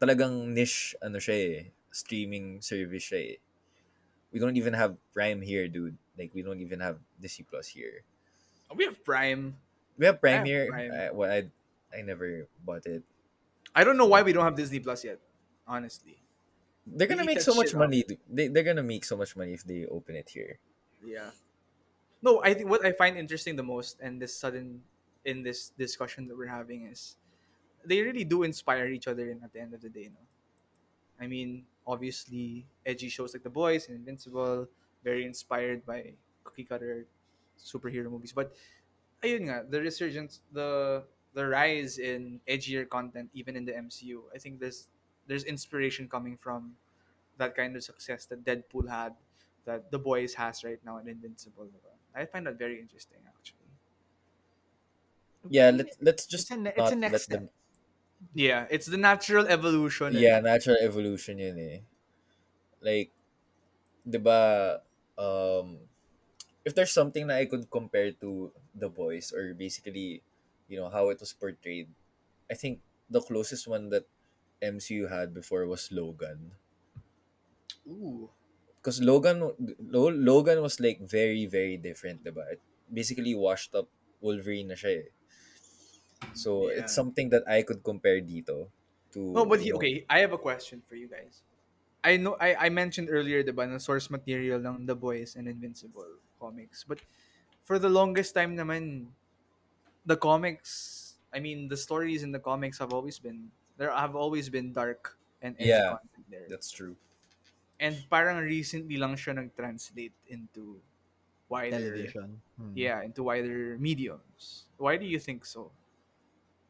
[0.01, 1.61] talagang niche ano siya eh,
[1.93, 3.41] streaming service siya eh.
[4.33, 5.95] We don't even have Prime here, dude.
[6.17, 8.03] Like we don't even have Disney Plus here.
[8.75, 9.55] we have Prime.
[9.97, 10.67] We have I have Prime here.
[10.67, 10.91] Prime.
[10.91, 11.45] I, well, I
[11.93, 13.03] I never bought it.
[13.75, 15.19] I don't know why we don't have Disney Plus yet.
[15.67, 16.17] Honestly,
[16.85, 18.03] They're gonna They make so much money.
[18.29, 20.59] They they're gonna make so much money if they open it here.
[21.05, 21.31] yeah.
[22.23, 24.81] No, I think what I find interesting the most, and this sudden
[25.25, 27.17] in this discussion that we're having is,
[27.85, 29.29] they really do inspire each other.
[29.31, 30.23] In at the end of the day, no.
[31.19, 34.67] I mean, obviously, edgy shows like The Boys and Invincible,
[35.03, 37.05] very inspired by cookie cutter
[37.59, 38.31] superhero movies.
[38.33, 38.53] But
[39.23, 44.29] ayun nga, the resurgence, the the rise in edgier content even in the MCU.
[44.33, 44.87] I think there's
[45.27, 46.77] there's inspiration coming from
[47.37, 49.15] that kind of success that Deadpool had,
[49.65, 51.69] that The Boys has right now, and Invincible.
[52.15, 53.69] I find that very interesting actually.
[55.49, 57.39] Yeah, let let's just It's a ne- it's a next let step.
[57.39, 57.49] them.
[58.33, 60.15] Yeah, it's the natural evolution.
[60.15, 61.79] Yeah, natural evolution yun eh.
[62.79, 63.11] Like,
[64.03, 64.79] di ba,
[65.19, 65.79] um,
[66.65, 70.23] if there's something that I could compare to The Boys or basically,
[70.67, 71.87] you know, how it was portrayed,
[72.49, 74.07] I think the closest one that
[74.61, 76.53] MCU had before was Logan.
[77.87, 78.29] Ooh.
[78.79, 82.43] Because Logan, Lo- Logan was like very, very different, diba?
[82.51, 83.87] It basically washed up
[84.21, 85.09] Wolverine na siya eh.
[86.31, 86.79] So, Yeah.
[86.81, 88.71] it's something that I could compare dito
[89.11, 89.19] to...
[89.19, 91.43] No, but he, know, okay, I have a question for you guys.
[92.03, 96.19] I know I, I mentioned earlier the na source material ng The Boys and Invincible
[96.39, 96.83] comics.
[96.83, 96.99] But
[97.63, 99.07] for the longest time naman
[100.05, 104.49] the comics, I mean the stories in the comics have always been there have always
[104.49, 105.95] been dark and edgy Yeah.
[105.95, 106.45] content there.
[106.49, 106.95] That's true.
[107.79, 110.79] And parang recently lang siya nag-translate into
[111.49, 112.41] wider Television.
[112.59, 112.75] Hmm.
[112.75, 114.67] Yeah, into wider mediums.
[114.77, 115.71] Why do you think so?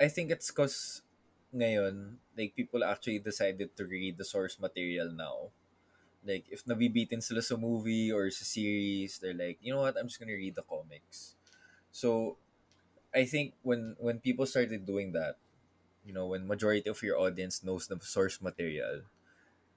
[0.03, 1.01] I think it's cause
[1.55, 5.37] ngayon, like people actually decided to read the source material now.
[6.25, 10.07] Like if nabibitin sila sa movie or sa series, they're like, you know what, I'm
[10.09, 11.35] just gonna read the comics.
[11.91, 12.37] So
[13.13, 15.37] I think when when people started doing that,
[16.05, 19.03] you know, when majority of your audience knows the source material,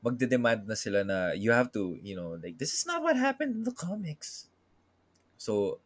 [0.04, 3.56] magde-demand na sila na you have to, you know, like this is not what happened
[3.56, 4.48] in the comics.
[5.38, 5.80] So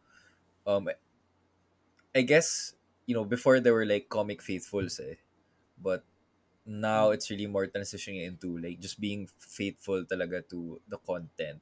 [0.67, 0.89] um
[2.15, 2.75] I guess
[3.11, 5.19] you know before there were like comic faithfuls eh.
[5.75, 6.07] but
[6.63, 11.59] now it's really more transitioning into like just being faithful talaga to the content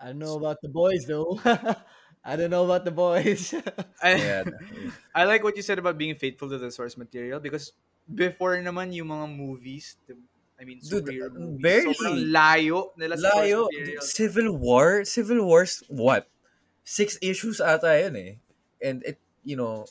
[0.00, 1.36] I don't know about the boys though.
[2.24, 3.52] I don't know about the boys.
[4.02, 4.44] I, Yeah.
[5.14, 7.76] I like what you said about being faithful to the source material because
[8.08, 10.16] before naman yung mga movies, the,
[10.56, 11.92] I mean, Dude, superhero uh, movies, barely.
[11.92, 13.60] sobrang layo nila sa source Layo.
[13.68, 14.00] material.
[14.00, 14.88] Civil War?
[15.04, 16.32] Civil War's what?
[16.80, 18.32] Six issues ata yun eh.
[18.80, 19.84] And it, you know,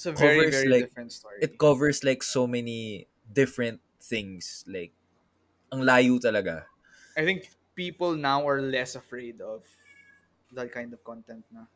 [0.00, 1.44] It's a very, covers, very like, different story.
[1.44, 4.64] it covers like so many different things.
[4.64, 4.96] Like,
[5.68, 6.64] ang layo talaga.
[7.12, 9.60] I think people now are less afraid of
[10.56, 11.68] that kind of content na.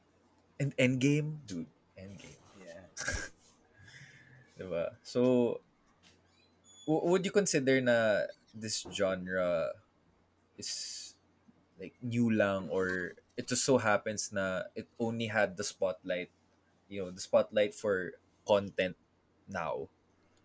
[0.57, 1.45] And Endgame?
[1.45, 1.69] Dude,
[2.01, 2.41] Endgame.
[2.57, 2.89] Yeah.
[4.57, 4.97] Diba?
[5.05, 5.61] So,
[6.89, 8.25] w- would you consider na
[8.57, 9.77] this genre
[10.57, 11.13] is
[11.77, 16.33] like new lang or it just so happens na it only had the spotlight,
[16.89, 18.13] you know, the spotlight for
[18.47, 18.97] content
[19.49, 19.89] now?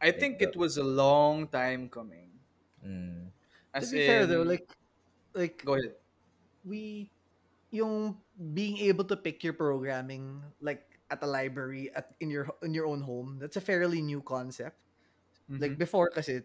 [0.02, 2.32] I think it was a long time coming.
[2.86, 3.32] Mm.
[3.76, 4.68] to As be fair though, like
[5.36, 5.96] like go ahead.
[6.66, 7.12] we
[7.72, 8.18] yung
[8.56, 12.86] being able to pick your programming like at a library at in your in your
[12.88, 14.78] own home that's a fairly new concept
[15.60, 15.80] like Mhm.
[15.80, 16.44] before kasi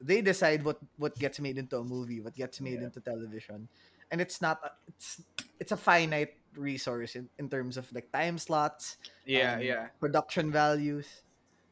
[0.00, 2.88] they decide what what gets made into a movie what gets made Yeah.
[2.88, 3.68] into television
[4.10, 5.20] and it's not a- it's
[5.60, 9.86] it's a finite resource in, in terms of like time slots yeah, um, yeah.
[10.00, 11.22] production values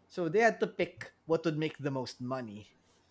[0.08, 2.68] so they had to pick what would make the most money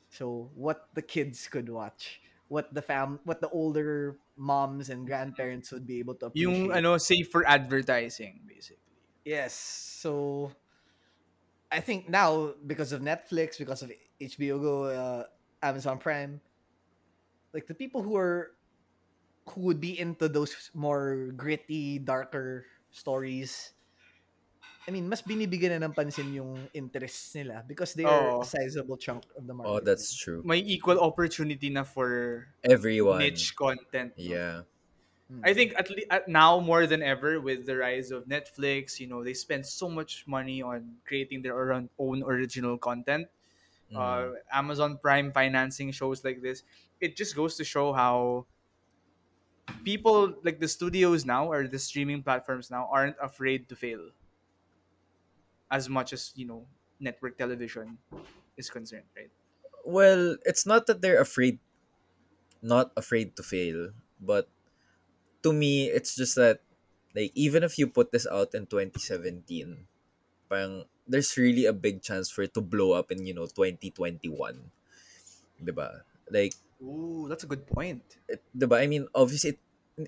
[0.09, 5.71] so what the kids could watch what the fam what the older moms and grandparents
[5.71, 8.81] would be able to appreciate Yung ano safe for advertising basically.
[9.23, 9.53] Yes.
[9.55, 10.51] So
[11.71, 15.23] I think now because of Netflix, because of HBO Go, uh,
[15.63, 16.39] Amazon Prime,
[17.53, 18.54] like the people who are
[19.49, 23.73] who would be into those more gritty, darker stories.
[24.87, 28.41] I mean, mas binibigyan na ng pansin yung interests nila because they are Oo.
[28.41, 29.69] a sizable chunk of the market.
[29.71, 30.45] Oh, that's true.
[30.45, 33.17] May equal opportunity na for Everyone.
[33.17, 34.13] niche content.
[34.17, 34.69] Yeah.
[35.41, 39.07] I think at, least at now more than ever with the rise of Netflix, you
[39.07, 43.25] know, they spend so much money on creating their own, own original content.
[43.91, 43.97] Mm.
[43.97, 46.61] Uh, Amazon Prime financing shows like this.
[47.01, 48.45] It just goes to show how
[49.83, 54.11] people like the studios now or the streaming platforms now aren't afraid to fail
[55.71, 56.65] as much as, you know,
[56.99, 57.97] network television
[58.57, 59.31] is concerned, right?
[59.85, 61.59] Well, it's not that they're afraid
[62.61, 64.49] not afraid to fail, but
[65.43, 66.61] to me it's just that
[67.15, 69.87] like even if you put this out in 2017,
[70.49, 74.71] parang there's really a big chance for it to blow up in, you know, 2021.
[75.61, 76.03] 'Di ba?
[76.31, 78.05] Like Ooh, that's a good point.
[78.29, 78.77] it, 'di ba?
[78.81, 79.59] I mean, obviously it,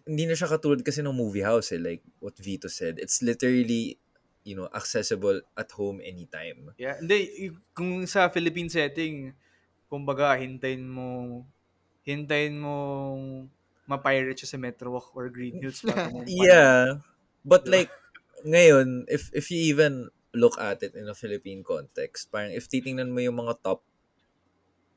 [0.05, 3.01] hindi na siya katulad kasi ng movie house eh, like what Vito said.
[3.01, 3.97] It's literally,
[4.45, 6.77] you know, accessible at home anytime.
[6.77, 9.33] Yeah, hindi kung sa Philippine setting,
[9.89, 11.41] kumbaga hintayin mo
[12.05, 12.75] hintayin mo
[13.87, 17.01] ma-pirate siya sa Metro Walk or Green Hills para Yeah.
[17.47, 17.87] But Diba?
[17.87, 17.91] like
[18.43, 23.15] ngayon, if if you even look at it in a Philippine context, parang if titingnan
[23.15, 23.81] mo yung mga top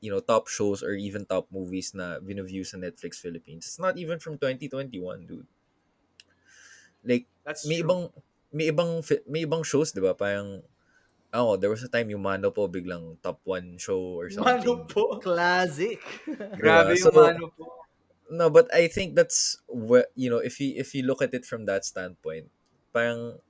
[0.00, 3.96] you know, top shows or even top movies na bineview sa Netflix Philippines, it's not
[3.96, 5.48] even from 2021, dude.
[7.04, 7.88] Like That's may true.
[7.88, 8.02] ibang
[8.52, 10.12] may ibang fi- may ibang shows, 'di ba?
[10.12, 10.60] Parang
[11.32, 14.60] oh, there was a time yung Mano po biglang top one show or something.
[14.66, 15.18] Mano po.
[15.22, 16.00] Classic.
[16.60, 16.98] Grabe Diba?
[16.98, 17.64] yung So, mano po.
[18.30, 20.38] No, but I think that's what you know.
[20.38, 22.46] If you if you look at it from that standpoint,
[22.94, 23.42] parang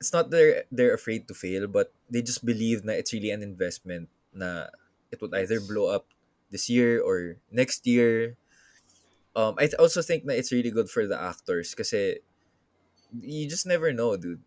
[0.00, 3.40] it's not they're they're afraid to fail, but they just believe na it's really an
[3.42, 4.68] investment na
[5.12, 6.08] it would either blow up
[6.50, 8.36] this year or next year.
[9.36, 12.20] Um, I also think that it's really good for the actors kasi
[13.20, 14.40] you just never know, dude.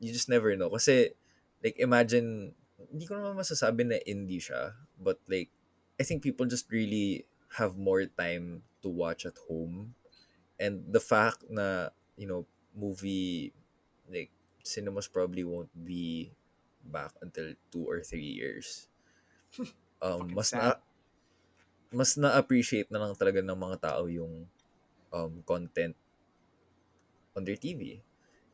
[0.00, 0.68] You just never know.
[0.72, 1.12] Kasi,
[1.64, 2.52] like, imagine,
[2.92, 5.48] hindi ko naman masasabi na indie siya, but like,
[6.00, 7.24] I think people just really
[7.56, 9.96] have more time to watch at home.
[10.60, 12.44] And the fact na, you know,
[12.76, 13.52] movie,
[14.08, 14.32] like,
[14.64, 16.32] cinemas probably won't be
[16.84, 18.88] back until two or three years.
[20.02, 20.60] Um, mas sad.
[20.60, 20.68] na,
[21.92, 24.44] mas na-appreciate na lang talaga ng mga tao yung
[25.12, 25.96] um, content
[27.36, 28.02] on their TV.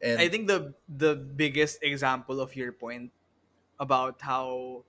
[0.02, 3.14] And I think the the biggest example of your point
[3.78, 4.82] about how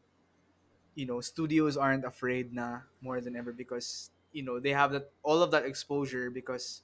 [0.98, 5.14] you know studios aren't afraid na more than ever because you know they have that
[5.22, 6.82] all of that exposure because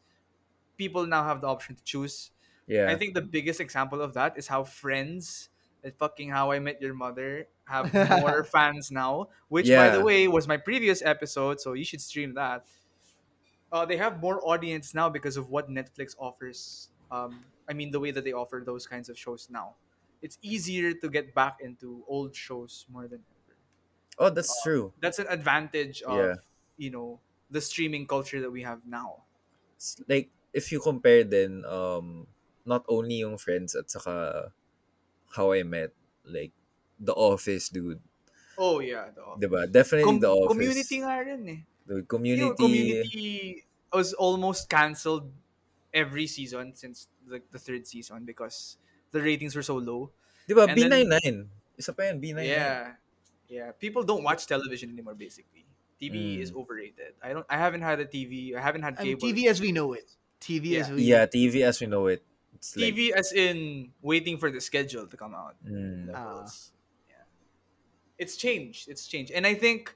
[0.77, 2.29] people now have the option to choose.
[2.69, 5.49] yeah, I think the biggest example of that is how Friends
[5.97, 10.47] fucking How I Met Your Mother have more fans now, which by the way was
[10.47, 12.65] my previous episode, so you should stream that.
[13.71, 16.89] Uh, they have more audience now because of what Netflix offers.
[17.11, 19.75] Um, I mean, the way that they offer those kinds of shows now,
[20.21, 23.55] it's easier to get back into old shows more than ever.
[24.17, 24.91] oh, that's true.
[24.99, 26.35] That's an advantage of Yeah.
[26.77, 27.19] you know
[27.51, 29.23] the streaming culture that we have now.
[29.77, 32.27] It's like if you compare then um
[32.65, 34.51] not only yung Friends at saka
[35.35, 35.91] How I Met,
[36.25, 36.51] like
[36.99, 37.99] The Office, dude.
[38.57, 39.39] Oh yeah, the office.
[39.45, 39.71] Diba?
[39.71, 40.51] Definitely Com- The Office.
[40.51, 41.59] community nga rin eh.
[41.87, 42.41] Dude, You community.
[42.43, 43.63] know, community
[43.93, 45.31] was almost cancelled
[45.93, 48.77] every season since the, the third season because
[49.11, 50.11] the ratings were so low.
[50.47, 50.67] Diba?
[50.67, 51.47] and then- B99.
[51.79, 52.45] Isa pa yan, B99.
[52.45, 52.93] Yeah.
[53.47, 53.71] Yeah.
[53.79, 55.63] People don't watch television anymore basically.
[55.99, 56.43] TV Mm.
[56.43, 57.15] is overrated.
[57.23, 58.55] I don't I haven't had a TV.
[58.55, 59.17] I haven't had I mean.
[59.19, 60.07] TV as we know it.
[60.39, 60.95] TV as Yeah.
[60.95, 62.23] we Yeah, TV as we know it.
[62.60, 65.56] It's like, TV as in waiting for the schedule to come out.
[65.65, 66.43] mm, Ah.
[66.43, 66.72] levels.
[67.10, 67.24] yeah.
[68.17, 68.89] It's changed.
[68.89, 69.32] It's changed.
[69.32, 69.95] And I think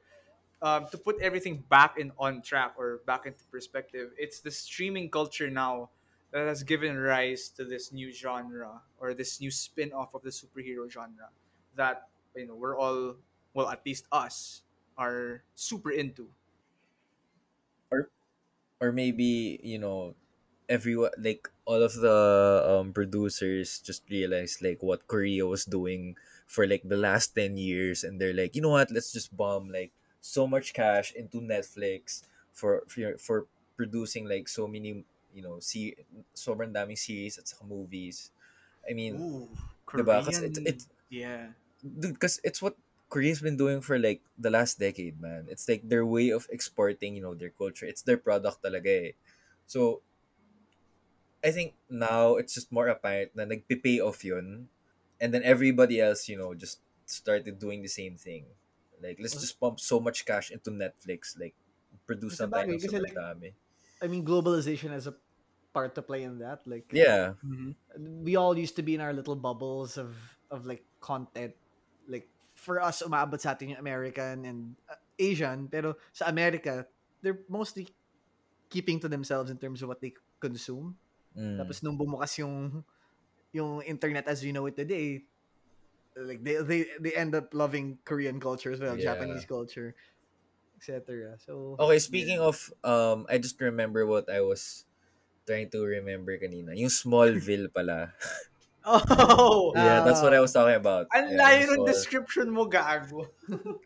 [0.61, 5.09] um, to put everything back in on track or back into perspective, it's the streaming
[5.11, 5.89] culture now
[6.31, 10.89] that has given rise to this new genre or this new spin-off of the superhero
[10.89, 11.29] genre
[11.75, 13.15] that you know we're all
[13.53, 14.63] well at least us
[14.97, 16.29] are super into.
[17.91, 18.09] or
[18.81, 20.15] or maybe you know
[20.69, 22.19] everyone like all of the
[22.67, 28.03] um, producers just realized like what korea was doing for like the last 10 years
[28.03, 32.23] and they're like you know what let's just bomb like so much cash into netflix
[32.51, 33.37] for for, for
[33.77, 35.95] producing like so many you know see
[36.35, 38.29] sobrang daming series at saka movies
[38.89, 39.49] i mean Ooh,
[39.93, 40.25] Diba?
[40.25, 41.53] Kasi it's- it's- yeah.
[41.83, 42.75] dude because it's what
[43.09, 47.13] korea's been doing for like the last decade man it's like their way of exporting
[47.15, 49.15] you know their culture it's their product talaga eh.
[49.69, 50.01] so
[51.43, 54.67] i think now it's just more apparent na nagpipay off yun
[55.21, 58.47] and then everybody else you know just started doing the same thing
[59.03, 61.53] like let's just pump so much cash into netflix like
[62.07, 63.49] produce Kasi na tayo bagay, ng sobrang like- dami
[64.03, 65.15] I mean, globalization has a
[65.71, 66.67] part to play in that.
[66.67, 67.71] Like, yeah Mhm.
[68.27, 70.11] we all used to be in our little bubbles of
[70.51, 71.55] of like content.
[72.03, 74.59] Like for us, umabot sa atin yung American and
[74.91, 76.83] uh, Asian, pero sa America,
[77.23, 77.87] they're mostly
[78.67, 80.11] keeping to themselves in terms of what they
[80.43, 80.99] consume.
[81.37, 81.57] Mm.
[81.57, 82.83] Tapos nung bumukas yung
[83.53, 85.25] yung internet as we know it today,
[86.17, 89.13] like they they they end up loving Korean culture as well, Yeah.
[89.13, 89.93] Japanese culture,
[90.77, 91.37] etc.
[91.41, 94.85] So Okay, speaking of, um, I just remember what I was
[95.45, 96.77] trying to remember kanina.
[96.77, 98.13] Yung Smallville pala.
[98.85, 101.07] Oh, yeah, that's what I was talking about.
[101.15, 103.31] ang Yeah, layo ng description mo, gago.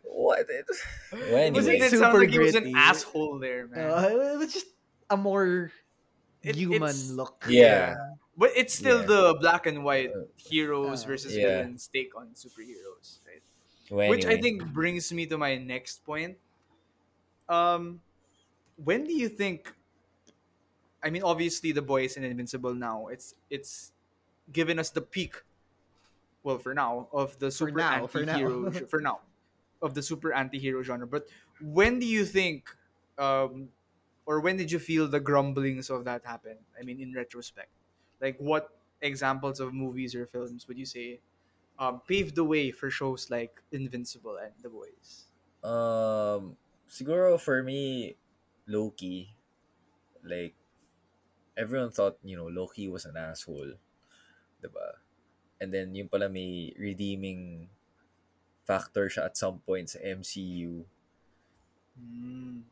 [0.02, 0.42] What?
[0.50, 0.66] It,
[1.30, 1.78] well, anyway.
[1.78, 3.94] it Super sounded like he was an asshole there, man.
[3.94, 4.66] uh, it was just
[5.06, 5.70] a more
[6.42, 7.44] It- human it's- look.
[7.48, 7.96] Yeah.
[8.36, 9.06] But it's still Yeah.
[9.06, 11.58] the black and white Uh, heroes versus Yeah.
[11.66, 13.42] villains take on superheroes, right?
[13.90, 16.38] Well, Which I think brings me to my next point.
[17.48, 18.00] Um,
[18.76, 19.72] when do you think?
[21.02, 23.92] I mean, obviously, the boys in Invincible now it's it's
[24.52, 25.42] given us the peak.
[26.42, 28.32] Well, for now, of the super now, for now.
[28.38, 29.20] anti-hero ge- for now,
[29.82, 31.06] of the super anti-hero genre.
[31.06, 31.26] But
[31.60, 32.68] when do you think,
[33.18, 33.68] um,
[34.28, 36.60] or when did you feel the grumblings of that happen?
[36.76, 37.72] I mean, in retrospect,
[38.20, 38.68] like what
[39.00, 41.20] examples of movies or films would you say
[41.80, 45.32] um, paved the way for shows like Invincible and The Boys?
[45.64, 46.60] Um,
[46.92, 48.16] siguro for me,
[48.68, 49.32] Loki,
[50.22, 50.52] like,
[51.56, 53.80] everyone thought, you know, Loki was an asshole.
[54.62, 55.00] Diba?
[55.58, 57.72] And then, yung pala may redeeming
[58.68, 60.84] factor siya at some point sa MCU.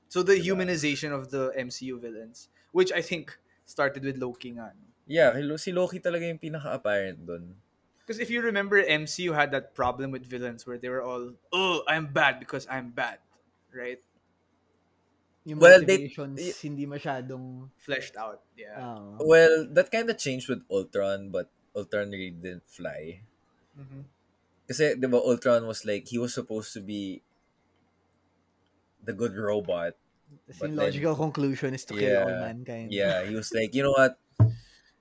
[0.08, 0.54] So the Diba?
[0.54, 3.36] humanization of the MCU villains, which I think
[3.66, 4.72] started with Loki nga.
[4.72, 4.84] no?
[5.06, 7.54] Yeah, si Loki talaga yung pinaka-apparent dun.
[8.02, 11.82] Because if you remember, MCU had that problem with villains where they were all, oh,
[11.90, 13.18] I'm bad because I'm bad,
[13.74, 13.98] right?
[15.46, 16.10] Yung Well, they-
[16.62, 18.78] hindi masyadong Fleshed out, yeah.
[18.78, 23.22] uh, Well, that kind of changed with Ultron, but Ultron really didn't fly.
[23.78, 24.06] Mhm.
[24.66, 27.22] Kasi, di ba, Ultron was like, he was supposed to be
[29.06, 29.94] the good robot.
[30.50, 32.26] Kasi But yung then- logical conclusion is to kill Yeah.
[32.26, 32.90] all mankind.
[32.92, 34.18] Yeah, he was like, you know what?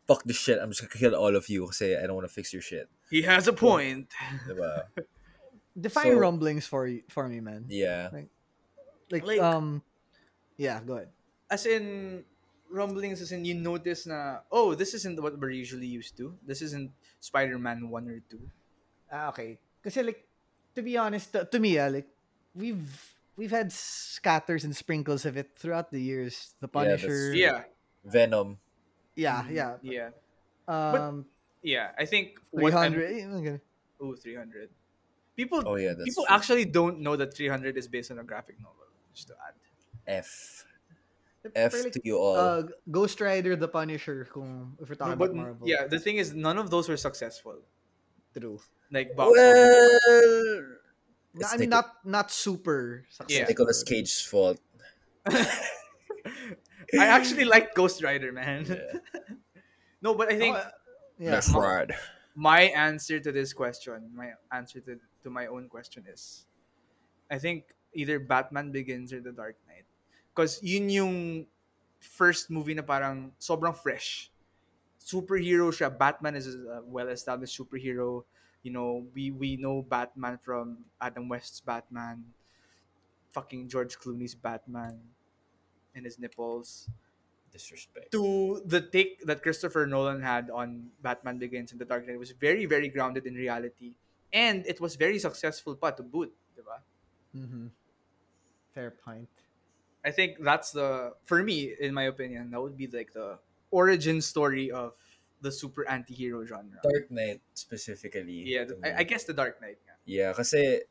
[0.05, 0.61] Fuck this shit.
[0.61, 2.85] I'm just gonna kill all of you kasi I don't want to fix your shit.
[3.09, 4.13] He has a point.
[4.45, 4.85] Diba?
[5.75, 7.65] Define So- rumblings for y- for me, man.
[7.67, 8.13] Yeah.
[9.11, 9.81] Like, Like- um,
[10.57, 11.09] yeah, go ahead.
[11.49, 12.21] As in,
[12.69, 16.33] rumblings as in you notice na, oh, this isn't what we're usually used to.
[16.45, 16.89] This isn't
[17.21, 18.41] Spider-Man 1 or 2.
[19.11, 19.57] Ah, okay.
[19.83, 20.25] Kasi like,
[20.73, 22.09] to be honest, to, to me, ah, like,
[22.53, 22.85] we've
[23.37, 26.55] we've had scatters and sprinkles of it throughout the years.
[26.59, 27.07] The Punisher.
[27.07, 27.33] true.
[27.33, 27.63] Yeah.
[28.05, 28.57] Venom.
[29.15, 29.51] yeah, Mhm.
[29.55, 29.71] yeah.
[29.81, 30.09] Yeah.
[30.67, 31.25] Um,
[31.61, 31.91] Yeah.
[31.97, 33.11] I think three what I'm- hundred.
[33.11, 33.57] eh, okay.
[33.99, 34.69] Oh, 300.
[35.35, 36.35] People Oh yeah, that's people true.
[36.35, 38.87] actually don't know that 300 is based on a graphic novel.
[39.13, 39.55] Just to add.
[40.07, 40.65] F.
[41.55, 42.35] F like, to you all.
[42.35, 45.67] uh, Ghost Rider, The Punisher, kung if we're talking but about Marvel.
[45.67, 47.59] yeah, the thing is, none of those were successful.
[48.35, 48.59] true.
[48.91, 50.75] Like box well, Na,
[51.35, 53.35] it's I mean, Nic- not not super successful.
[53.35, 53.47] Yeah.
[53.47, 54.59] Nicolas Cage's fault.
[56.95, 58.65] I actually like Ghost Rider, man.
[58.69, 58.99] Yeah.
[60.01, 60.69] no, but I think Ako,
[61.17, 61.39] Yeah.
[61.39, 61.95] The fraud.
[62.35, 66.45] my answer to this question, my answer to, to my own question is,
[67.31, 69.87] I think either Batman Begins or The Dark Knight.
[70.35, 71.15] Because yun yung
[71.99, 74.29] first movie na parang sobrang fresh.
[74.99, 75.87] Superhero siya.
[75.87, 78.27] Batman is a well-established superhero.
[78.65, 82.25] You know, we we know Batman from Adam West's Batman,
[83.29, 84.97] fucking George Clooney's Batman,
[85.93, 86.89] and his nipples
[87.53, 88.09] Disrespect.
[88.11, 92.33] to the take that Christopher Nolan had on Batman Begins and The Dark Knight was
[92.33, 94.01] very, very grounded in reality.
[94.33, 96.81] And it was very successful pa to boot, diba?
[97.37, 97.67] Mm-hmm.
[98.73, 99.29] Fair point.
[100.03, 103.37] I think that's the, for me, in my opinion, that would be like the
[103.69, 104.97] origin story of
[105.41, 106.79] the super anti-hero genre.
[106.81, 108.43] Dark Knight specifically.
[108.47, 109.01] yeah, I.
[109.01, 109.77] I guess The Dark Knight.
[109.85, 109.95] nga.
[110.05, 110.81] Yeah, kasi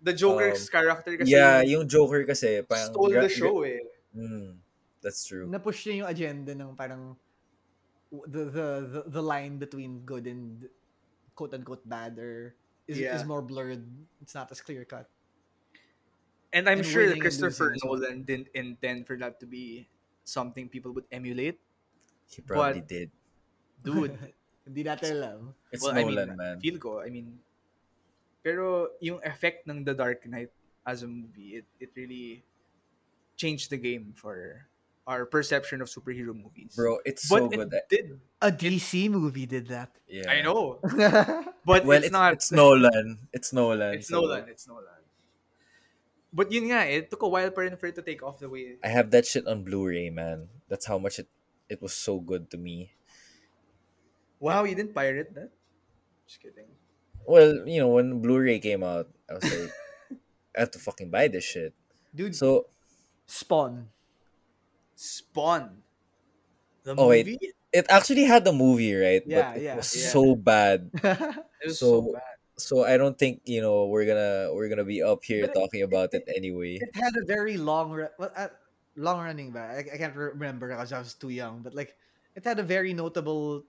[0.00, 3.84] The Joker's Um, character kasi yeah, yung Joker kasi parang stole the show eh.
[4.16, 4.56] Mm,
[5.04, 5.44] that's true.
[5.44, 7.14] Napush niya yung agenda ng parang
[8.10, 10.66] the the the, the line between good and
[11.36, 12.56] quote unquote bad or
[12.88, 13.12] is Yeah.
[13.14, 13.84] is more blurred.
[14.24, 15.06] It's not as clear cut.
[16.50, 18.00] And I'm And sure winning and Christopher losing as well.
[18.00, 19.86] Nolan didn't intend for that to be
[20.24, 21.60] something people would emulate.
[22.26, 23.08] He probably but- did.
[23.82, 24.16] Dude,
[24.70, 25.38] Hindi natin alam.
[25.72, 26.56] It's well, I Nolan, mean, man.
[26.60, 27.40] feel ko, I mean,
[28.44, 30.52] pero yung effect ng The Dark Knight
[30.86, 32.44] as a movie, it, it really
[33.36, 34.68] changed the game for
[35.08, 36.76] our perception of superhero movies.
[36.76, 37.72] Bro, it's but so it good.
[37.88, 38.06] did.
[38.40, 39.90] A DC movie did that.
[40.06, 40.30] Yeah.
[40.30, 40.78] I know,
[41.66, 42.32] but Well, it's, it's, not.
[42.34, 43.26] it's Nolan.
[43.32, 43.94] It's Nolan.
[43.98, 44.44] It's so Nolan.
[44.48, 45.00] It's Nolan.
[46.32, 48.48] But yun nga, it took a while for it, for it to take off the
[48.48, 48.78] way.
[48.84, 50.46] I have that shit on Blu-ray, man.
[50.68, 51.26] That's how much it
[51.66, 52.94] it was so good to me.
[54.40, 55.50] Wow, you didn't pirate that?
[56.26, 56.66] Just kidding.
[57.28, 59.70] Well, you know, when Blu-ray came out, I was like,
[60.56, 61.74] I have to fucking buy this shit.
[62.14, 62.66] Dude, So
[63.26, 63.86] Spawn.
[64.96, 65.82] Spawn.
[66.82, 67.38] The Oh, wait.
[67.72, 69.22] it actually had the movie, right?
[69.26, 69.76] Yeah, but it yeah.
[69.76, 70.08] was Yeah.
[70.10, 70.90] so bad.
[71.60, 72.22] It was So- so, bad.
[72.60, 75.60] So I don't think you know we're gonna we're gonna be up here But it-
[75.60, 76.76] talking about it anyway.
[76.76, 78.48] it had a very long ru- well, uh,
[78.96, 79.88] long running back.
[79.88, 81.96] I, I can't re- remember because I was too young, but like
[82.36, 83.64] it had a very notable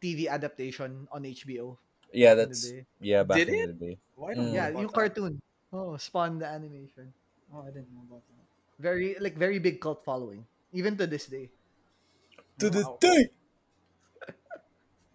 [0.00, 1.78] TV adaptation on HBO.
[2.12, 3.22] Yeah, back in the that's yeah.
[3.22, 3.66] Back Did in it?
[3.66, 3.98] the day.
[4.14, 4.52] Why Mm.
[4.52, 5.10] yeah, know yung about that?
[5.10, 5.40] cartoon.
[5.72, 7.14] Oh, Spawn the animation.
[7.52, 8.46] Oh, I didn't know about that.
[8.78, 11.52] Very like very big cult following even to this day.
[12.60, 13.00] To this Wow.
[13.00, 13.30] day.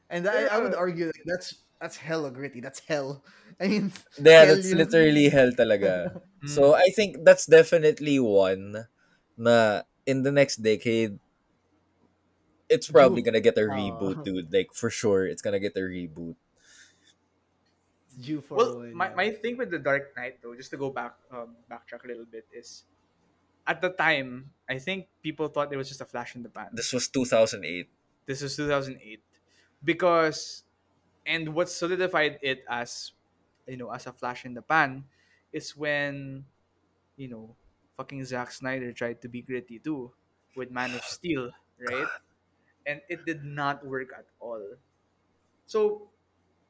[0.10, 0.76] And I, I would Yeah.
[0.76, 2.62] argue like, that's that's hella gritty.
[2.62, 3.24] That's hell.
[3.60, 4.82] I mean, Yeah, hell that's yun.
[4.82, 6.16] literally hell talaga.
[6.44, 6.72] Mm.
[6.72, 8.88] So I think that's definitely one
[9.36, 11.20] na in the next decade
[12.70, 13.32] it's probably Due.
[13.32, 14.52] gonna get a reboot, dude.
[14.54, 16.36] Like for sure it's gonna get a reboot.
[18.08, 19.16] It's due for Well, one, my, yeah.
[19.16, 22.26] my thing with the Dark Knight though, just to go back um, backtrack a little
[22.26, 22.84] bit, is
[23.68, 26.70] at the time I think people thought it was just a flash in the pan.
[26.74, 27.90] This was 2008.
[28.26, 29.22] This was 2008
[29.84, 30.64] because,
[31.26, 33.12] and what solidified it as,
[33.68, 35.06] you know, as a flash in the pan,
[35.54, 36.46] is when,
[37.18, 37.56] you know,
[37.98, 40.12] fucking Zack Snyder tried to be gritty too
[40.56, 42.08] with Man of Steel, right?
[42.86, 44.78] And it did not work at all.
[45.66, 46.10] So,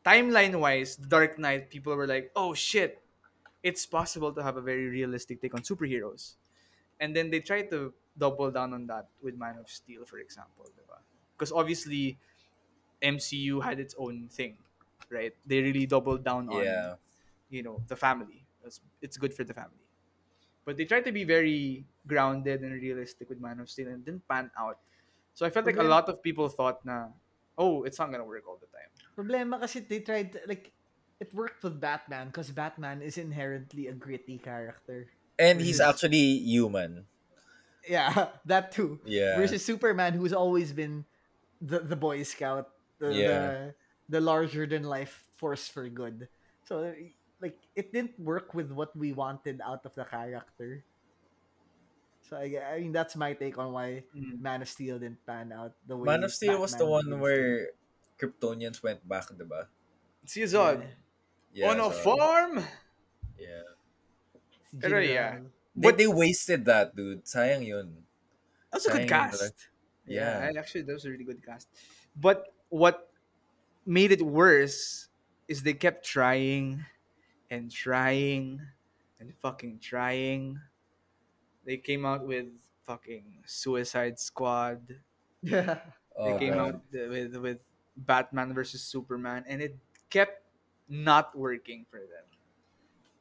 [0.05, 3.03] timeline wise, The Dark Knight, people were like, oh shit,
[3.63, 6.35] it's possible to have a very realistic take on superheroes.
[6.99, 10.67] And then they tried to double down on that with Man of Steel, for example.
[11.37, 12.19] Because obviously,
[13.01, 14.57] MCU had its own thing,
[15.09, 15.35] right?
[15.45, 16.95] They really doubled down on Yeah.
[17.49, 18.45] you know the family.
[18.63, 19.85] It's, it's good for the family.
[20.65, 24.05] But they tried to be very grounded and realistic with Man of Steel and it
[24.05, 24.79] didn't pan out.
[25.35, 27.11] So I felt like a lot of people thought na,
[27.59, 28.87] oh, it's not gonna work all the time.
[29.19, 30.71] Problema kasi they tried to- like
[31.19, 35.07] it worked with Batman because Batman is inherently a gritty character.
[35.39, 37.03] And he's actually human.
[37.87, 38.99] Yeah, that too.
[39.03, 39.35] Yeah.
[39.35, 41.03] Versus Superman, who's always been
[41.59, 43.27] the the Boy Scout, the Yeah.
[43.27, 46.27] the, the larger than life force for good.
[46.63, 46.95] So
[47.43, 50.83] like it didn't work with what we wanted out of the character.
[52.25, 54.41] So I, I mean that's my take on why mm.
[54.41, 57.21] Man of Steel didn't pan out the way Man of Steel was the one Begins
[57.21, 57.69] where
[58.17, 59.67] Kryptonians went back, diba?
[60.25, 60.49] Si did.
[60.49, 60.81] Zod,
[61.53, 62.63] Yeah, on a so- farm.
[63.37, 63.69] Yeah.
[64.81, 65.05] Pero General.
[65.05, 65.31] yeah.
[65.75, 67.25] But- they wasted that, dude.
[67.25, 68.03] Sayang yun.
[68.71, 69.43] That's a good cast.
[69.43, 69.53] talaga.
[70.07, 70.59] Yeah, Yeah.
[70.59, 71.69] actually, that was a really good cast.
[72.15, 73.11] But what
[73.85, 75.07] made it worse
[75.47, 76.85] is they kept trying
[77.49, 78.59] and trying
[79.19, 80.59] and fucking trying.
[81.65, 82.45] They came out with
[82.85, 85.01] fucking Suicide Squad.
[85.41, 85.81] Yeah.
[86.17, 86.79] They Oh, came God.
[86.79, 87.59] out with with
[87.97, 89.75] Batman versus Superman, and it
[90.09, 90.47] kept
[90.87, 92.23] not working for them.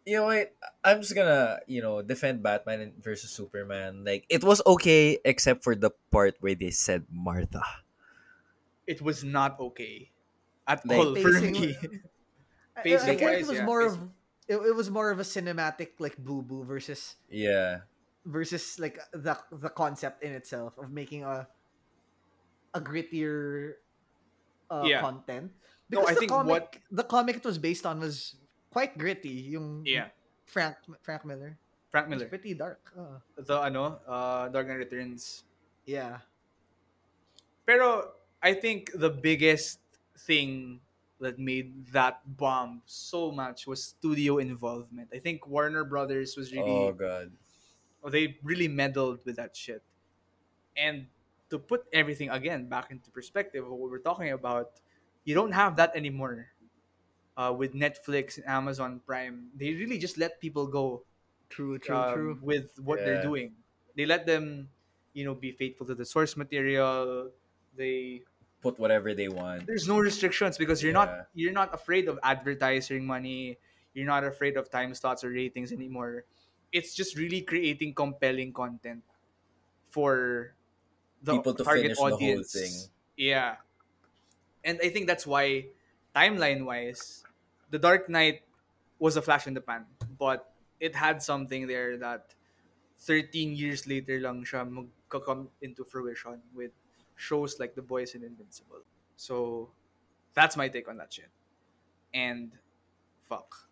[0.07, 0.53] you know what?
[0.84, 4.05] I'm just gonna, you know, defend Batman versus Superman.
[4.05, 7.64] Like it was okay except for the part where they said Martha.
[8.86, 10.11] It was not okay.
[10.68, 11.76] at Like, all for pacing- me.
[12.76, 14.03] I- I, Pacing feel wise, it was yeah, more pacing.
[14.03, 14.09] of
[14.49, 17.86] it, it was more of a cinematic like boo boo versus yeah.
[18.25, 21.47] Versus like the the concept in itself of making a
[22.75, 23.75] a grittier
[24.70, 25.01] uh, Yeah.
[25.01, 25.53] content.
[25.93, 28.35] No, I the think comic, what- the comic it was based on was
[28.72, 29.53] quite gritty.
[29.55, 30.09] Yung Yeah,
[30.49, 31.55] Frank Frank Miller.
[31.93, 32.29] Frank It was Miller.
[32.33, 32.81] pretty dark.
[32.97, 35.45] Uh, The ano, uh, Dark Knight Returns.
[35.87, 36.25] yeah.
[37.66, 38.12] Pero
[38.43, 39.79] I think the biggest
[40.27, 40.81] thing
[41.20, 45.09] that made that bomb so much was studio involvement.
[45.14, 47.31] I think Warner Brothers was really Oh god.
[48.11, 49.82] They really meddled with that shit.
[50.76, 51.07] And
[51.50, 54.80] to put everything again back into perspective of what we're talking about,
[55.24, 56.48] you don't have that anymore.
[57.36, 61.02] Uh, with Netflix and Amazon Prime, they really just let people go
[61.50, 62.38] True, true, um, true.
[62.42, 63.55] with what they're doing.
[63.96, 64.68] They let them,
[65.14, 67.30] you know, be faithful to the source material.
[67.76, 68.22] They
[68.62, 69.66] Put whatever they want.
[69.66, 71.05] there's no restrictions because you're Yeah.
[71.05, 73.59] not you're not afraid of advertising money.
[73.94, 76.24] You're not afraid of time slots or ratings anymore.
[76.75, 79.07] It's just really creating compelling content
[79.95, 80.53] for
[81.22, 82.51] the People to target finish the whole audience.
[82.51, 82.75] thing.
[83.16, 83.62] Yeah,
[84.66, 85.70] and I think that's why
[86.14, 87.22] timeline wise,
[87.70, 88.43] The Dark Knight
[88.99, 89.87] was a flash in the pan,
[90.18, 90.51] but
[90.81, 92.35] it had something there that
[93.07, 96.72] 13 years later lang siya magka-come into fruition with
[97.14, 98.83] shows like The Boys and Invincible.
[99.16, 99.70] So
[100.35, 101.31] that's my take on that shit.
[102.12, 102.51] And
[103.29, 103.70] fuck.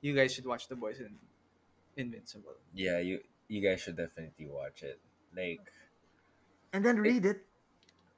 [0.00, 1.14] You guys should watch The Boys and
[1.96, 2.56] Invincible.
[2.74, 5.00] Yeah, you you guys should definitely watch it.
[5.34, 5.64] Like
[6.72, 7.40] And then read it.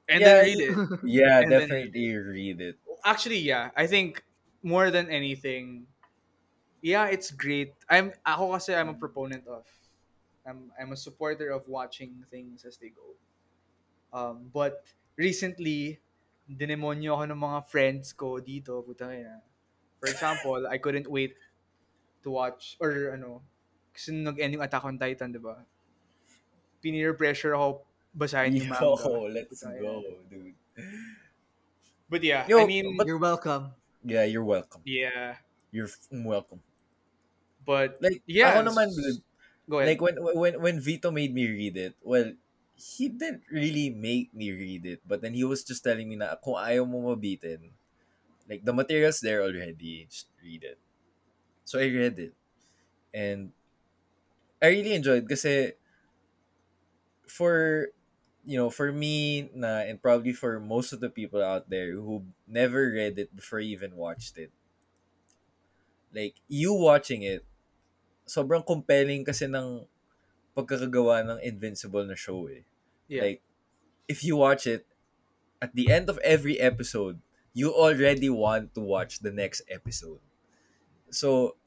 [0.09, 0.75] And Yeah, then read it.
[1.05, 2.77] yeah, And then- definitely read it.
[3.05, 3.71] Actually, yeah.
[3.77, 4.23] I think
[4.63, 5.87] more than anything,
[6.81, 7.71] yeah, it's great.
[7.87, 9.63] I'm ako kasi I'm a proponent of
[10.43, 13.15] I'm I'm a supporter of watching things as they go.
[14.11, 14.83] Um, but
[15.15, 16.01] recently,
[16.49, 19.39] dinemonyo ako ng mga friends ko dito, putang ina.
[20.01, 21.37] For example, I couldn't wait
[22.23, 23.39] to watch or ano,
[23.99, 25.59] kasi nung nag-end yung Attack on Titan, di ba?
[26.79, 27.83] Pinir pressure ako
[28.15, 28.95] basahin yung manga.
[28.95, 29.99] Yo, let's Putang go,
[30.31, 30.55] dude.
[32.07, 33.75] But yeah, Yo, I mean, but- You're welcome.
[33.99, 34.79] Yeah, you're welcome.
[34.87, 35.43] yeah.
[35.75, 36.63] You're mm, welcome.
[37.67, 39.19] But Like yeah, ako naman, dude,
[39.67, 39.91] Go ahead.
[39.91, 42.31] like when when when Vito made me read it, well,
[42.79, 46.39] he didn't really make me read it, but then he was just telling me na
[46.39, 47.75] kung ayaw mo mabitin,
[48.47, 50.79] like the material's there already, just read it.
[51.67, 52.33] So I read it.
[53.13, 53.51] And
[54.61, 55.73] I really enjoyed kasi
[57.27, 57.89] for
[58.45, 62.25] you know, for me na and probably for most of the people out there who
[62.47, 64.51] never read it before even watched it.
[66.13, 67.45] Like you watching it
[68.29, 69.85] sobrang compelling kasi ng
[70.53, 72.61] pagkakagawa ng Invincible na show eh.
[73.09, 73.23] yeah.
[73.25, 73.41] Like,
[74.07, 74.85] if you watch it,
[75.59, 77.19] at the end of every episode,
[77.53, 80.21] you already want to watch the next episode.
[81.09, 81.57] So,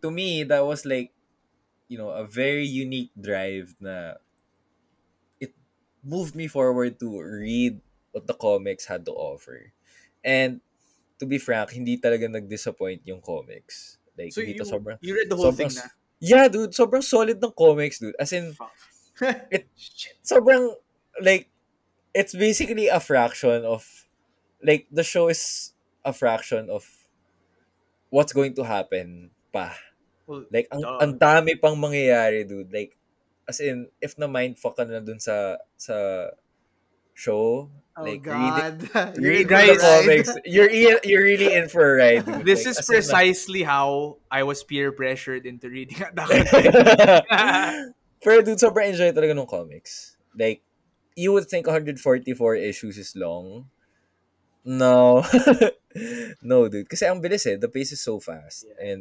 [0.00, 1.12] to me, that was like,
[1.88, 4.14] you know, a very unique drive na
[5.40, 5.52] it
[6.04, 7.80] moved me forward to read
[8.12, 9.72] what the comics had to offer.
[10.24, 10.60] And,
[11.18, 13.98] to be frank, hindi talaga nag-disappoint yung comics.
[14.16, 15.90] Like, so hindi you, sobrang you read the whole sobrang thing na.
[16.18, 18.14] Yeah, dude, sobrang solid ng comics, dude.
[18.18, 18.54] As in.
[19.50, 19.70] It-
[20.26, 20.74] sobrang,
[21.22, 21.50] like,
[22.14, 23.86] it's basically a fraction of,
[24.62, 25.74] like, the show is
[26.04, 26.86] a fraction of
[28.10, 29.74] what's going to happen pa.
[30.28, 31.00] Well, Like, ang, Duh.
[31.00, 32.68] ang dami pang mangyayari, dude.
[32.68, 32.94] Like,
[33.48, 36.28] as in, if na mindfuck ka na dun sa, sa
[37.16, 39.18] show, Oh like, read God.
[39.18, 42.46] You're read in for the comics, you're, i- you're really in for a ride, dude.
[42.46, 47.24] this Like, is as in, precisely how I was peer pressured into reading on Titan.
[48.22, 50.14] Pero dude, sobrang enjoy talaga ng comics.
[50.38, 50.62] Like,
[51.18, 51.98] you would think 144
[52.54, 53.66] issues is long.
[54.62, 55.26] No.
[56.42, 56.86] no, dude.
[56.86, 57.56] Kasi ang bilis eh.
[57.58, 58.62] The pace is so fast.
[58.68, 59.00] Yeah, And,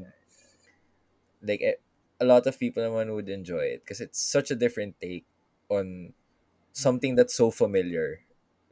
[1.47, 1.79] like, eh,
[2.19, 3.85] a lot of people naman would enjoy it.
[3.85, 5.25] Kasi it's such a different take
[5.69, 6.13] on
[6.73, 8.21] something that's so familiar.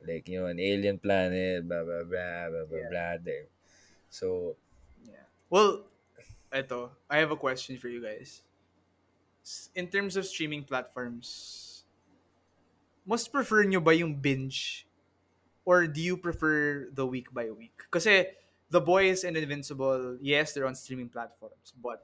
[0.06, 2.90] Like, you know, an alien planet, blah, blah, blah, blah, blah, Yeah.
[2.90, 3.48] blah, there.
[4.10, 4.56] So,
[5.06, 5.26] Yeah.
[5.50, 5.86] Well,
[6.52, 8.42] eto, I have a question for you guys.
[9.78, 11.86] In terms of streaming platforms,
[13.06, 14.90] mas prefer nyo ba yung binge
[15.66, 17.78] or do you prefer the week by week?
[17.94, 18.34] Kasi
[18.70, 22.02] The Boys and Invincible, yes, they're on streaming platforms, but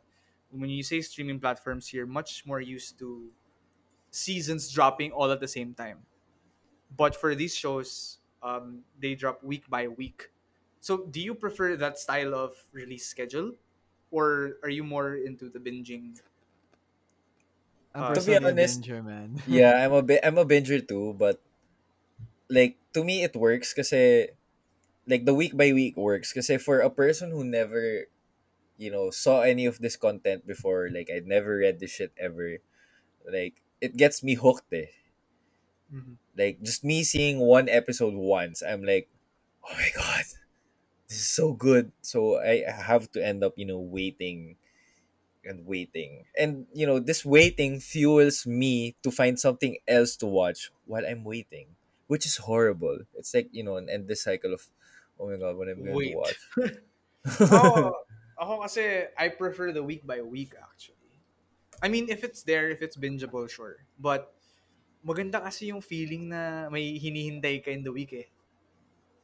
[0.52, 3.32] when you say streaming platforms, you're much more used to
[4.12, 6.06] seasons dropping all at the same time.
[6.96, 10.32] But for these shows, um, they drop week by week.
[10.82, 13.56] So, do you prefer that style of release schedule,
[14.12, 16.20] or are you more into the binging?
[17.94, 19.42] I'm uh, To be a honest, binger, man.
[19.46, 21.42] yeah, I'm a bi- I'm a binger too, but
[22.50, 24.28] like to me it works kasi eh,
[25.08, 28.08] like the week by week works because eh, for a person who never
[28.82, 32.58] you know saw any of this content before like I'd never read this shit ever
[33.30, 34.90] like it gets me hooked eh.
[35.94, 36.18] Mhm.
[36.38, 39.12] like just me seeing one episode once i'm like
[39.68, 40.24] oh my god
[41.08, 44.56] this is so good so i have to end up you know waiting
[45.44, 50.72] and waiting and you know this waiting fuels me to find something else to watch
[50.86, 51.68] while i'm waiting
[52.08, 54.64] which is horrible it's like you know an endless cycle of
[55.20, 56.12] oh my god what am i going Wait.
[56.12, 56.40] to watch
[57.52, 57.94] oh,
[58.42, 60.98] ako kasi I prefer the week by week actually.
[61.82, 63.86] I mean, if it's there, if it's bingeable, sure.
[64.02, 64.34] But
[65.06, 68.28] maganda kasi yung feeling na may hinihintay ka in the week eh.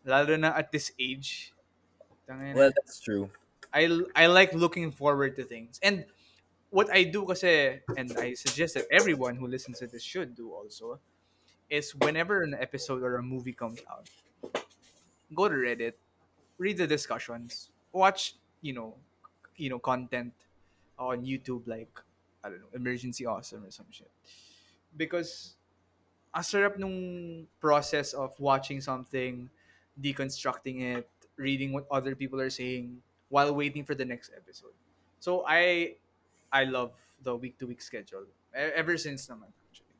[0.05, 1.53] Lalo na at this age.
[2.27, 2.59] Tangina.
[2.59, 3.31] well that's true
[3.73, 5.79] I I like looking forward to things.
[5.83, 6.05] And
[6.69, 10.51] what I do kasi, and I suggest that everyone who listens to this should do
[10.51, 10.99] also,
[11.69, 14.09] is whenever an episode or a movie comes out,
[15.35, 15.93] go to Reddit,
[16.57, 18.95] read the discussions, watch, you know,
[19.57, 20.33] you know, content
[20.99, 21.91] on YouTube like
[22.43, 24.11] I don't know, Emergency Awesome or some shit.
[24.95, 25.55] Because
[26.33, 29.49] ang sarap nung process of watching something,
[29.99, 34.73] deconstructing it, reading what other people are saying while waiting for the next episode.
[35.19, 35.97] So I
[36.51, 36.93] I love
[37.23, 38.25] the week to week schedule.
[38.53, 39.93] Ever since naman actually.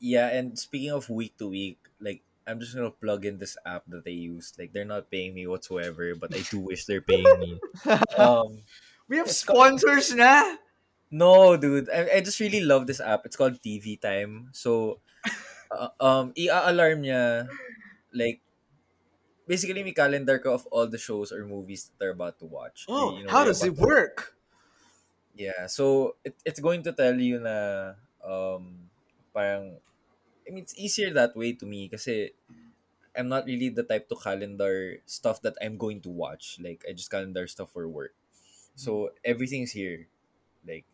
[0.00, 3.84] yeah and speaking of week to week like i'm just gonna plug in this app
[3.88, 4.52] that they use.
[4.58, 7.60] Like they're not paying me whatsoever but i do wish they're paying me.
[8.18, 8.62] Um
[9.10, 10.56] We have called- sponsors na.
[11.10, 11.90] no dude.
[11.90, 13.26] I, I just really love this app.
[13.26, 14.48] It's called tv time.
[14.54, 15.02] So
[15.74, 17.50] uh, um i-alarm niya.
[18.14, 18.38] Like
[19.50, 22.86] basically may calendar ko of all the shows or movies that they're about to watch.
[22.88, 24.34] Oh, You know, how does it work?
[25.34, 28.86] Yeah, so it, it's going to tell you na um
[29.34, 29.78] parang
[30.50, 32.34] I mean it's easier that way to me kasi
[33.14, 36.58] I'm not really the type to calendar stuff that I'm going to watch.
[36.58, 38.18] Like I just calendar stuff for work.
[38.74, 40.10] So everything's here.
[40.66, 40.90] Like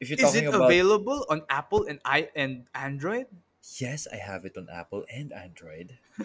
[0.00, 3.28] if you're Is talking it about available on Apple and i and Android?
[3.76, 6.00] Yes, I have it on Apple and Android.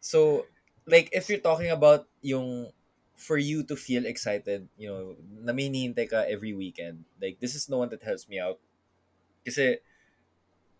[0.00, 0.44] so,
[0.84, 2.68] like, if you're talking about yung
[3.16, 7.56] for you to feel excited, you know, na may hinihintay ka every weekend, like, this
[7.56, 8.60] is the one that helps me out.
[9.40, 9.80] Kasi,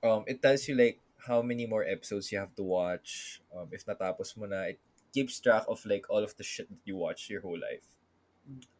[0.03, 3.41] um, it tells you, like, how many more episodes you have to watch.
[3.55, 4.81] Um, if natapos mo na, it
[5.13, 7.85] keeps track of, like, all of the shit that you watch your whole life.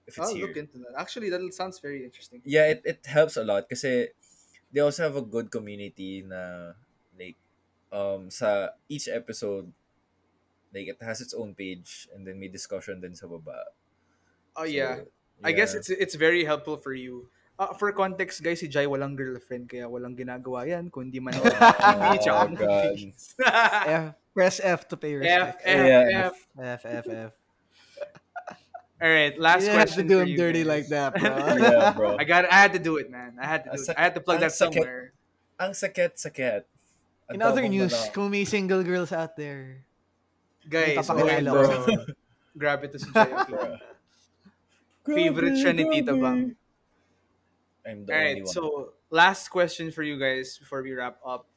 [0.07, 0.47] If it's I'll here.
[0.47, 0.95] look into that.
[0.97, 2.41] Actually, that sounds very interesting.
[2.45, 4.09] yeah, it, it helps a lot kasi
[4.73, 6.75] they also have a good community na
[7.19, 7.35] like
[7.91, 9.73] um sa each episode
[10.75, 13.75] like it has its own page and then may discussion din sa baba.
[14.57, 15.01] Oh So, yeah.
[15.45, 17.29] I guess it's it's very helpful for you.
[17.57, 21.49] Uh, for context, guys, si Jai walang girlfriend kaya walang ginagawa yan kundi man Oh,
[21.49, 22.93] TV tsaka God.
[22.93, 23.33] movies.
[23.89, 25.57] F, press F to pay F, respect.
[25.65, 26.05] F, Yeah.
[26.29, 26.37] F.
[26.53, 27.33] F, F, F.
[28.97, 30.73] All right, last you didn't have to question do for him you dirty guys.
[30.73, 31.33] like that, bro.
[31.61, 32.17] Yeah, bro.
[32.17, 33.37] I got I had to do it, man.
[33.41, 33.87] I had to do Ang it.
[33.89, 34.73] sak- I had to plug that sakit.
[34.77, 35.13] somewhere.
[35.57, 36.63] Ang sakit-sakit.
[37.29, 38.13] Ang In other news, mana.
[38.13, 39.81] kung may single girls out there,
[40.65, 41.65] Guys, okay, bro.
[42.57, 43.29] Grab it to si Jai.
[43.33, 43.81] okay?
[45.07, 46.53] Favorite siya ni Tita Bang.
[47.87, 48.57] I'm the All only right, one.
[48.57, 51.49] so last question for you guys before we wrap up.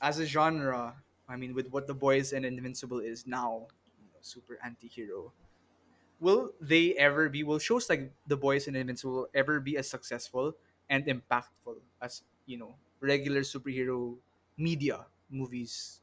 [0.00, 3.68] As a genre, I mean, with what the boys and Invincible is now,
[3.98, 5.32] you know, super anti-hero,
[6.20, 7.44] will they ever be?
[7.44, 10.56] Will shows like the boys and Invincible ever be as successful
[10.90, 14.18] and impactful as you know regular superhero
[14.58, 16.00] media, movies,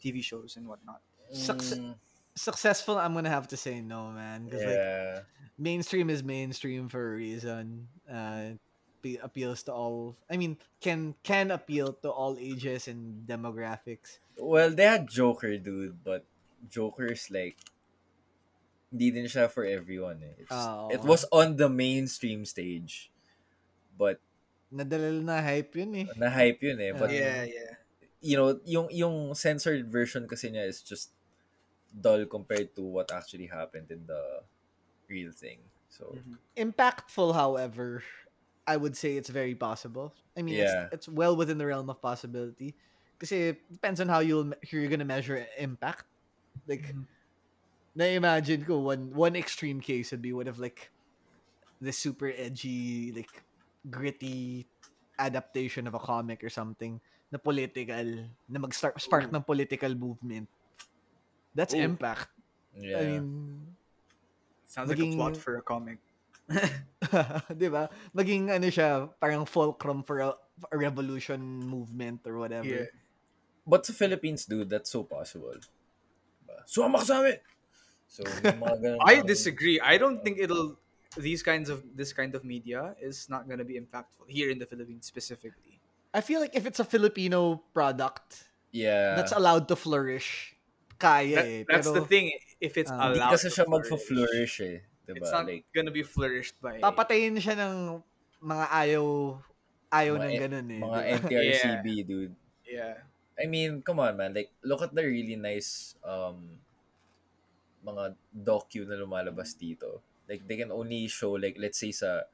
[0.00, 1.02] TV shows, and whatnot?
[1.30, 1.98] Success- Mm,
[2.36, 4.44] successful, I'm gonna have to say no, man.
[4.44, 5.20] Because like yeah.
[5.58, 7.88] mainstream is mainstream for a reason.
[8.06, 8.60] Uh,
[9.02, 10.16] be- appeals to all.
[10.30, 14.18] I mean, can can appeal to all ages and demographics.
[14.36, 16.24] Well, they had Joker, dude, but
[16.68, 17.56] Joker is like
[18.92, 20.34] hindi din siya for everyone eh.
[20.46, 20.88] It's, Oo.
[20.92, 23.10] it was on the mainstream stage.
[23.96, 24.20] But
[24.72, 26.06] Nadala na hype yun eh.
[26.16, 26.92] na-hype yun eh.
[26.92, 27.72] But, yeah, yeah.
[28.20, 31.15] you know, yung, yung censored version kasi niya is just
[32.00, 34.44] dull compared to what actually happened in the
[35.08, 35.60] real thing.
[35.88, 36.38] So, Mhm.
[36.56, 38.02] Impactful, however,
[38.66, 40.16] I would say it's very possible.
[40.36, 40.58] I mean, Yeah.
[40.58, 42.76] it's, it's well within the realm of possibility.
[43.18, 46.04] Kasi it depends on how you'll how you're gonna measure impact.
[46.66, 47.06] Like, Mhm.
[47.96, 50.92] na-imagine ko one one extreme case would be one of like
[51.80, 53.44] the super edgy, like
[53.90, 54.68] gritty
[55.18, 57.00] adaptation of a comic or something
[57.32, 59.34] na political, na mag-start spark Ooh.
[59.34, 60.48] ng political movement.
[61.56, 61.80] That's Ooh.
[61.80, 62.28] impact.
[62.76, 63.00] yeah.
[63.00, 63.26] I mean,
[64.68, 65.96] Sounds like a Maging- plot for a comic.
[67.50, 67.88] 'di ba?
[68.14, 70.30] Maging ano siya, parang fulcrum for a,
[70.70, 72.86] a revolution movement or whatever.
[72.86, 72.92] Yeah.
[73.66, 75.54] but sa Philippines, dude, that's so possible.
[75.58, 76.56] Diba?
[76.70, 77.38] sumama ka sa amin!
[78.06, 79.00] So, yung mga ganun.
[79.10, 79.82] I disagree.
[79.82, 80.78] I don't think it'll
[81.18, 84.68] these kinds of this kind of media is not gonna be impactful here in the
[84.68, 85.80] Philippines specifically.
[86.14, 89.16] I feel like if it's a Filipino product Yeah.
[89.16, 90.55] that's allowed to flourish,
[90.96, 91.60] kaya That- eh.
[91.68, 92.26] that's the Pero thing.
[92.58, 92.88] If it's.
[92.88, 94.76] Hindi allowed, kasi to siya flourish, magfo-flourish eh.
[95.06, 95.22] Diba?
[95.22, 98.02] It's not like, gonna be flourished by papatayin siya ng
[98.42, 99.06] mga ayaw
[99.86, 100.80] ayaw Mga ng e- ganun eh.
[100.82, 101.00] mga?
[101.22, 102.34] NTRCB, dude.
[102.66, 103.06] Yeah.
[103.36, 104.32] I mean, come on, man.
[104.34, 106.58] Like, look at the really nice um
[107.86, 110.02] mga docu na lumalabas dito.
[110.26, 112.26] Like, they can only show, like, let's say sa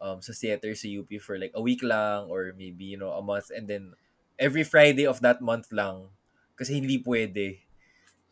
[0.00, 3.20] um sa theater sa UP for like a week lang or maybe, you know, a
[3.20, 3.92] month and then
[4.38, 6.08] every Friday of that month lang
[6.56, 7.67] kasi hindi pwede.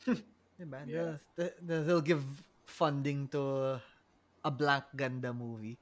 [0.59, 0.79] Diba?
[0.89, 1.21] Yeah.
[1.37, 2.25] The- the- they'll give
[2.65, 3.77] funding to
[4.43, 5.77] a blank ganda movie.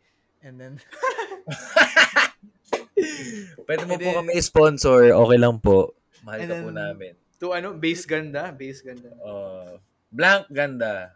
[0.45, 0.73] And then,
[3.65, 5.95] Pwede mo And po then- kami sponsor, okay lang po.
[6.23, 7.13] Mahal ka po namin.
[7.43, 9.11] To ano, base ganda, base ganda.
[9.21, 9.77] Uh,
[10.09, 11.13] blank ganda.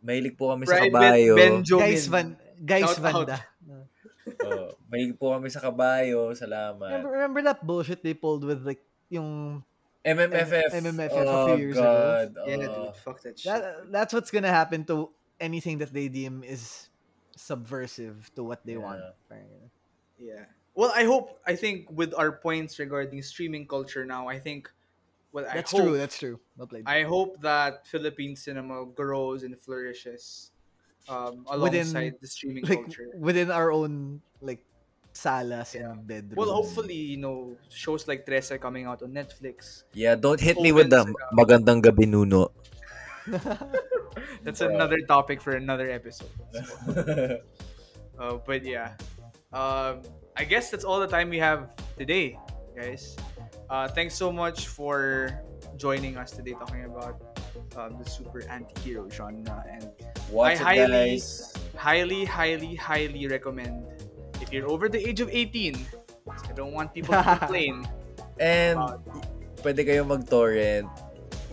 [0.00, 1.32] Mahilig po kami sa Private kabayo.
[1.36, 1.82] Benjamin.
[1.84, 3.04] guys, Van, guys Shout out.
[3.04, 3.38] Vanda.
[4.40, 6.32] Oh, mahilig po kami sa kabayo.
[6.32, 6.88] Salamat.
[6.88, 8.80] Remember, remember that bullshit they pulled with like
[9.12, 9.60] yung
[10.04, 10.72] MMFF.
[10.72, 12.30] MMFF a oh, few years ago.
[12.34, 12.48] God.
[12.48, 12.84] Yeah, Oh.
[12.86, 13.52] dude, fuck that shit.
[13.52, 16.88] that that's what's gonna happen to anything that they deem is
[17.36, 19.00] subversive to what they want.
[20.18, 20.44] Yeah.
[20.74, 21.40] Well, I hope.
[21.46, 24.70] I think with our points regarding streaming culture now, I think.
[25.32, 25.96] Well, I That's hope, true.
[25.96, 26.40] That's true.
[26.56, 26.84] Well played.
[26.86, 30.50] I hope that Philippine cinema grows and flourishes
[31.08, 33.10] um, alongside the streaming like culture.
[33.14, 34.64] within our own like
[35.20, 35.92] salas Yeah.
[35.92, 36.36] and bedrooms.
[36.40, 39.84] Well, hopefully, you know, shows like Trese are coming out on Netflix.
[39.92, 41.36] Yeah, don't hit me with the Opens it up.
[41.36, 42.50] magandang gabi nuno.
[44.42, 44.74] That's Bruh.
[44.74, 46.32] another topic for another episode.
[48.20, 48.92] Uh, but yeah,
[49.56, 50.04] um,
[50.36, 52.36] I guess that's all the time we have today,
[52.76, 53.16] guys.
[53.72, 55.40] Uh, thanks so much for
[55.80, 57.16] joining us today, talking about
[57.80, 59.88] um, the super anti-hero genre, and
[60.28, 61.48] Watch I it, highly- guys.
[61.80, 63.88] highly, highly, highly recommend
[64.50, 65.78] if you're over the age of 18.
[66.26, 67.86] I don't want people to complain.
[68.40, 68.96] And Uh,
[69.62, 70.88] pwede kayo mag-torrent.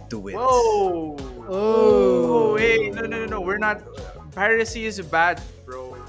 [0.07, 0.39] Do it.
[0.39, 1.13] Whoa!
[1.45, 2.55] Oh.
[2.55, 3.39] Oh, hey, no, no, no, no.
[3.43, 3.83] We're not.
[4.31, 5.37] Piracy is bad,
[5.67, 5.99] bro.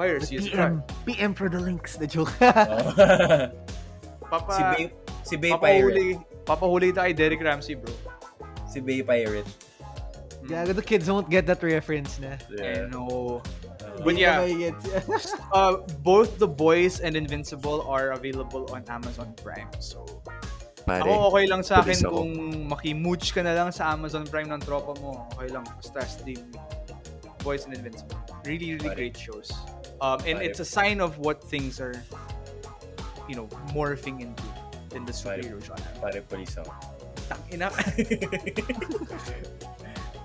[0.00, 0.80] Piracy is bad.
[1.04, 2.00] PM for the links.
[2.00, 2.32] The joke.
[2.40, 3.52] Oh.
[4.32, 4.82] Papa, si Bay,
[5.28, 6.16] si Bay Pirate.
[6.16, 7.92] papahuli, papahuli tayo kay Derek Ramsey, bro.
[8.64, 9.44] Si Bay Pirate.
[10.48, 12.40] yeah, the kids won't get that reference na.
[12.58, 13.44] I know.
[14.00, 14.40] Uh, But yeah.
[15.52, 19.68] Uh, both The Boys and Invincible are available on Amazon Prime.
[19.78, 20.06] So,
[20.86, 21.04] pare.
[21.04, 22.30] ako okay lang sa akin kung
[22.70, 25.28] makimooch ka na lang sa Amazon Prime ng tropa mo.
[25.36, 25.66] Okay lang.
[25.78, 26.48] Basta stream
[27.44, 28.16] Boys and Invincible.
[28.44, 28.94] Really, really Pare.
[28.94, 29.50] great shows.
[30.00, 30.42] Um, and Pare.
[30.42, 32.02] it's a sign of what things are,
[33.28, 34.44] you know, morphing into
[34.94, 35.84] in the superhero genre.
[36.00, 36.72] Pare, pulis ako.
[37.28, 37.68] Tangina.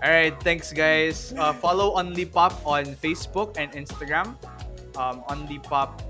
[0.03, 1.33] All right, thanks guys.
[1.37, 4.35] Uh, follow Unlipop on Facebook and Instagram.
[4.97, 6.01] Um, Unlipop.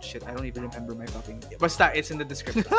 [0.00, 1.42] Shit, I don't even remember my fucking.
[1.58, 2.64] Basta, it's in the description.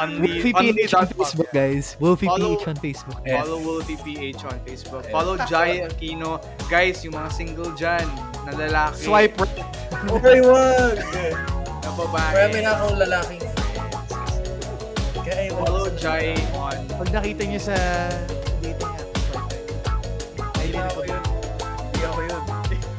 [0.00, 1.96] Only, Wolfie PH on only.pop, Facebook, guys.
[2.00, 3.18] Wolfie Follow- PH on Facebook.
[3.26, 3.42] Yeah.
[3.42, 5.04] Follow Wolfie PH on Facebook.
[5.04, 5.10] Yeah.
[5.12, 6.42] Follow Jai Aquino.
[6.68, 8.06] Guys, yung mga single dyan
[8.42, 9.06] na lalaki.
[9.06, 9.62] Swipe right.
[10.10, 10.98] Okay, wag!
[11.80, 12.32] na babae.
[12.34, 13.42] Marami na akong lalaking
[15.30, 15.52] friends.
[15.54, 17.76] Follow Jai on Pag nakita nyo sa
[18.60, 19.52] dating app, swipe
[19.86, 20.58] right.
[20.58, 21.22] Hindi ako yun.
[21.90, 22.42] Hindi ako yun.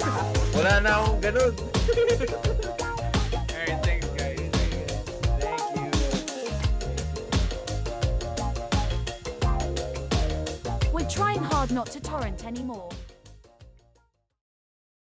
[0.58, 1.54] Wala na akong ganun.
[3.52, 4.50] Alright, thanks guys.
[5.40, 5.90] Thank you.
[10.94, 12.90] We're trying hard not to torrent anymore.